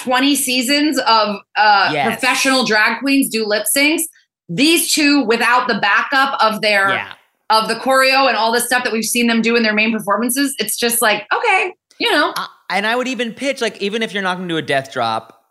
[0.00, 2.06] 20 seasons of uh Yes.
[2.06, 4.02] professional drag queens do lip syncs,
[4.48, 7.12] these two without the backup of their Yeah.
[7.50, 9.92] of the choreo and all the stuff that we've seen them do in their main
[9.92, 12.34] performances, it's just like, okay, you know.
[12.70, 14.92] And I would even pitch like even if you're not going to do a death
[14.92, 15.42] drop,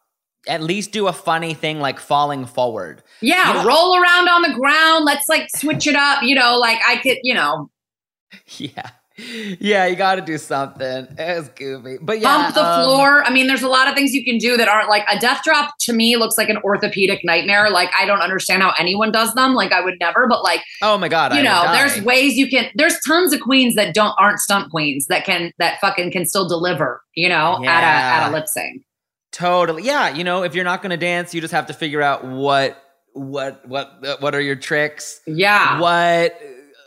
[0.47, 3.01] at least do a funny thing like falling forward.
[3.21, 5.05] Yeah, You know- roll around on the ground.
[5.05, 6.23] Let's like switch it up.
[6.23, 7.69] You know, like I could, you know,
[8.57, 8.89] Yeah.
[9.15, 11.07] Yeah, you got to do something.
[11.17, 11.97] It's goofy.
[12.01, 13.23] But yeah, bump the um, floor.
[13.23, 15.41] I mean, there's a lot of things you can do that aren't like a death
[15.43, 17.69] drop to me looks like an orthopedic nightmare.
[17.69, 19.53] Like I don't understand how anyone does them.
[19.53, 22.49] Like I would never, but like, Oh my god, you would know, there's ways you
[22.49, 26.25] can there's tons of queens that don't aren't stunt queens that can that fucking can
[26.25, 28.83] still deliver, you know, at a at a lip sync.
[29.31, 29.83] Totally.
[29.83, 32.23] Yeah, you know, if you're not going to dance, you just have to figure out
[32.25, 32.81] what
[33.13, 35.21] what what what are your tricks?
[35.27, 35.79] Yeah.
[35.79, 36.39] What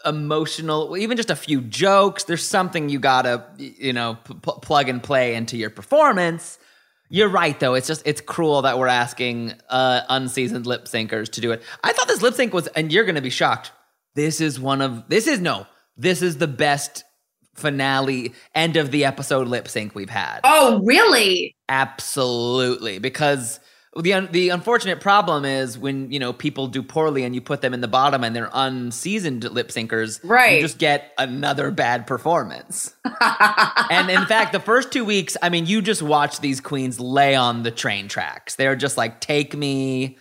[0.06, 2.24] emotional, even just a few jokes.
[2.24, 6.58] There's something you gotta, you know, p- p- plug and play into your performance.
[7.08, 7.74] You're right, though.
[7.74, 11.62] It's just it's cruel that we're asking uh, unseasoned lip syncers to do it.
[11.84, 13.72] I thought this lip sync was, and you're gonna be shocked.
[14.14, 17.04] This is one of this is no, this is the best
[17.54, 20.40] finale, end of the episode lip sync we've had.
[20.44, 21.56] Oh, really?
[21.68, 23.60] Absolutely, because
[24.00, 27.60] the un- the unfortunate problem is when you know people do poorly and you put
[27.60, 30.56] them in the bottom and they're unseasoned lip syncers, Right.
[30.56, 32.94] You just get another bad performance.
[33.90, 37.34] and in fact, the first two weeks, I mean, you just watch these queens lay
[37.34, 38.56] on the train tracks.
[38.56, 40.18] They're just like, take me,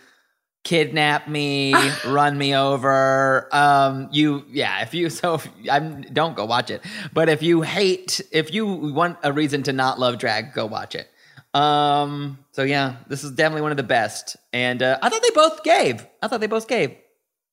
[0.64, 1.74] kidnap me,
[2.06, 3.48] run me over.
[3.52, 4.82] Um, you, yeah.
[4.82, 6.82] If you, so if, I'm, don't go watch it.
[7.12, 10.94] But if you hate, if you want a reason to not love drag, go watch
[10.94, 11.08] it.
[11.56, 14.36] Um, so yeah, this is definitely one of the best.
[14.52, 16.06] And uh, I thought they both gave.
[16.22, 16.94] I thought they both gave.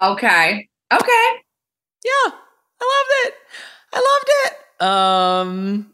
[0.02, 0.70] Okay.
[0.92, 1.28] Okay.
[2.04, 2.32] Yeah,
[2.82, 3.34] I loved it.
[3.94, 4.86] I loved it.
[4.86, 5.94] Um,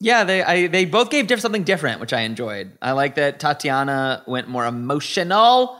[0.00, 2.78] yeah, they I, they both gave diff- something different, which I enjoyed.
[2.80, 5.78] I like that Tatyana went more emotional,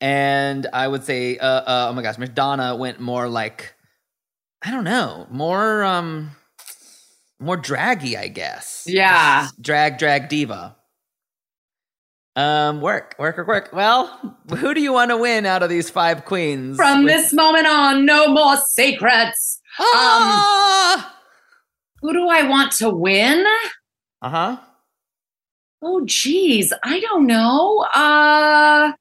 [0.00, 3.74] and I would say, uh, uh, oh my gosh, Miss Donna went more like,
[4.62, 6.30] I don't know, more um,
[7.38, 8.84] more draggy, I guess.
[8.86, 9.42] Yeah.
[9.42, 10.76] Just drag, drag diva.
[12.34, 13.70] Um, work, work, work, work.
[13.72, 16.76] Well, who do you want to win out of these five queens?
[16.76, 19.60] From With- this moment on, no more secrets.
[19.78, 21.14] Ah!
[22.00, 23.44] Who do I want to win?
[24.22, 24.56] Uh huh.
[25.82, 26.72] Oh, geez.
[26.82, 27.86] I don't know.
[27.94, 28.92] Uh,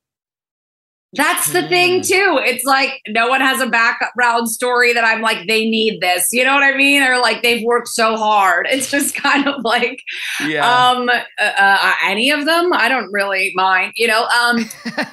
[1.14, 2.02] that's the thing, Hmm.
[2.02, 2.40] too.
[2.44, 6.28] It's like no one has a background story that I'm like, they need this.
[6.32, 7.04] You know what I mean?
[7.04, 8.68] Or like they've worked so hard.
[8.72, 10.02] It's just kind of like,
[10.46, 10.66] Yeah.
[10.66, 11.22] um, uh,
[11.58, 12.72] uh, any of them?
[12.74, 13.94] I don't really mind.
[13.96, 14.66] You know, um,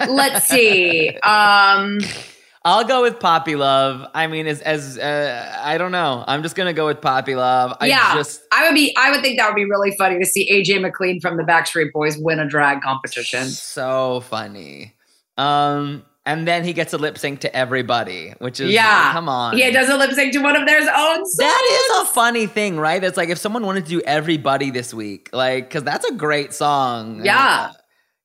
[0.09, 1.09] let's see.
[1.25, 1.99] Um,
[2.65, 4.07] I'll go with Poppy Love.
[4.15, 6.23] I mean, as as uh, I don't know.
[6.27, 7.75] I'm just gonna go with Poppy Love.
[7.81, 8.95] I yeah, just I would be.
[8.97, 11.93] I would think that would be really funny to see AJ McLean from the Backstreet
[11.93, 13.47] Boys win a drag competition.
[13.47, 14.93] so funny.
[15.39, 19.13] Um, and then he gets a lip sync to everybody, which is Yeah.
[19.13, 19.57] Come on.
[19.57, 21.37] Yeah, does a lip sync to one of their own songs.
[21.37, 23.03] That is a funny thing, right?
[23.03, 26.53] It's like if someone wanted to do everybody this week, like, because that's a great
[26.53, 27.25] song.
[27.25, 27.71] Yeah.
[27.71, 27.73] Uh,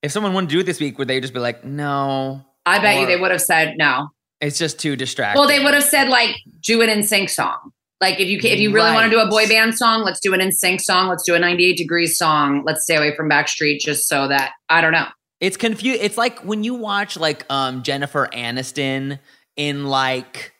[0.02, 2.80] If someone wanted to do it this week, would they just be like, no, I
[2.80, 4.10] bet you they would have said no.
[4.42, 5.40] it's just too distracting?
[5.40, 7.72] Well, they would have said like do an NSYNC song.
[8.02, 10.34] Like if you if you really want to do a boy band song, let's do
[10.34, 11.08] an NSYNC song.
[11.08, 12.64] Let's do a 98 degrees song.
[12.66, 15.08] Let's stay away from Backstreet just so that I don't know.
[15.44, 16.02] It's confused.
[16.02, 19.20] It's like when you watch like um Jennifer Aniston
[19.58, 20.54] in like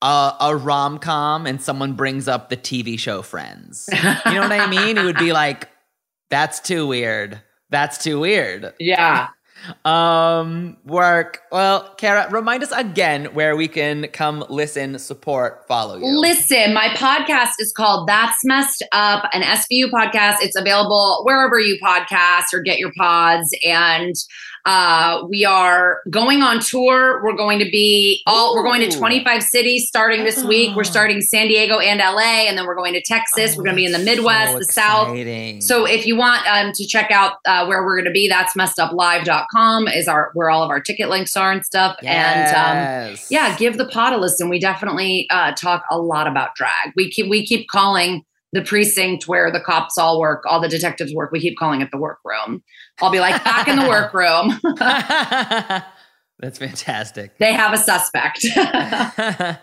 [0.00, 3.88] a, a rom com and someone brings up the TV show Friends.
[3.92, 4.96] You know what I mean?
[4.96, 5.68] It would be like,
[6.30, 7.40] that's too weird.
[7.70, 8.74] That's too weird.
[8.78, 9.30] Yeah.
[9.84, 11.42] Um, work.
[11.52, 16.06] Well, Kara, remind us again where we can come listen, support, follow you.
[16.06, 20.36] Listen, my podcast is called That's Messed Up, an SVU podcast.
[20.40, 23.54] It's available wherever you podcast or get your pods.
[23.64, 24.14] And
[24.68, 27.22] uh, we are going on tour.
[27.24, 30.76] We're going to be all, we're going to 25 cities starting this week.
[30.76, 30.84] We're Oh.
[30.98, 33.56] starting San Diego and LA, and then we're going to Texas.
[33.56, 35.16] we're going to be in the Midwest, So the South.
[35.62, 38.54] So if you want um, to check out uh, where we're going to be, that's
[38.54, 41.96] messeduplive.com is our where all of our ticket links are and stuff.
[42.02, 42.48] And
[43.12, 44.50] um, yeah, give the pot a listen.
[44.50, 46.92] We definitely uh, talk a lot about drag.
[46.94, 48.22] We keep we keep calling
[48.52, 51.30] the precinct where the cops all work, all the detectives work.
[51.32, 52.62] We keep calling it the workroom.
[53.00, 54.58] I'll be like back in the workroom.
[56.40, 57.36] That's fantastic.
[57.38, 58.46] they have a suspect.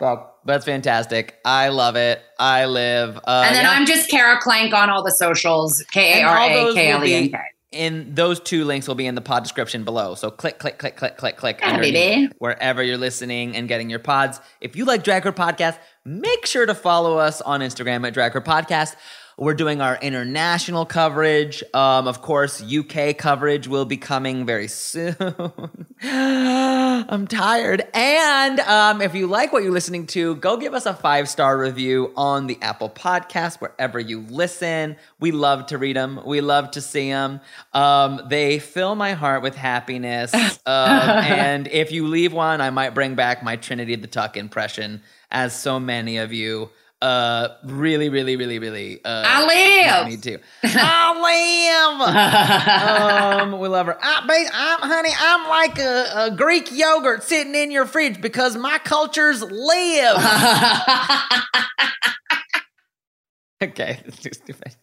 [0.00, 1.36] Well, that's fantastic.
[1.44, 2.22] I love it.
[2.38, 3.18] I live.
[3.18, 3.70] Uh, and then yeah.
[3.72, 5.84] I'm just Kara Klenk on all the socials.
[5.90, 7.38] K A R And those K L E N K.
[7.72, 10.14] in those two links will be in the pod description below.
[10.14, 12.30] So click, click, click, click, click, click Yeah, baby.
[12.38, 14.40] wherever you're listening and getting your pods.
[14.62, 18.32] If you like Drag Her Podcast, make sure to follow us on Instagram at Drag
[18.32, 18.96] Her Podcast.
[19.40, 21.62] We're doing our international coverage.
[21.72, 25.16] Um, of course, UK coverage will be coming very soon.
[26.02, 27.86] I'm tired.
[27.94, 31.56] And um, if you like what you're listening to, go give us a five star
[31.56, 34.96] review on the Apple Podcast, wherever you listen.
[35.20, 37.40] We love to read them, we love to see them.
[37.72, 40.34] Um, they fill my heart with happiness.
[40.66, 45.02] Um, and if you leave one, I might bring back my Trinity the Tuck impression,
[45.30, 46.70] as so many of you.
[47.02, 49.02] Uh, really, really, really, really.
[49.02, 50.06] Uh, I live.
[50.08, 50.38] Me too.
[50.62, 51.96] I
[53.40, 53.42] live.
[53.42, 53.96] um, we love her.
[54.02, 58.78] I, I'm, honey, I'm like a, a Greek yogurt sitting in your fridge because my
[58.84, 60.16] cultures live.
[63.62, 64.76] okay, that's too stupid.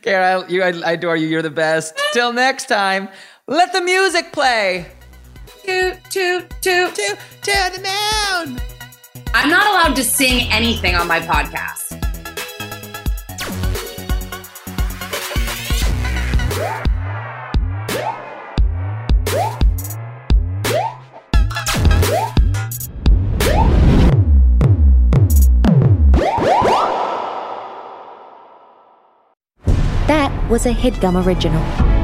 [0.00, 1.26] Kara, I, you, I, I adore you.
[1.26, 2.00] You're the best.
[2.14, 3.10] Till next time,
[3.46, 4.86] let the music play.
[5.66, 6.94] toot, toot, toot.
[6.94, 8.77] To, to the moon.
[9.34, 11.88] I'm not allowed to sing anything on my podcast.
[30.06, 31.97] That was a headgum original.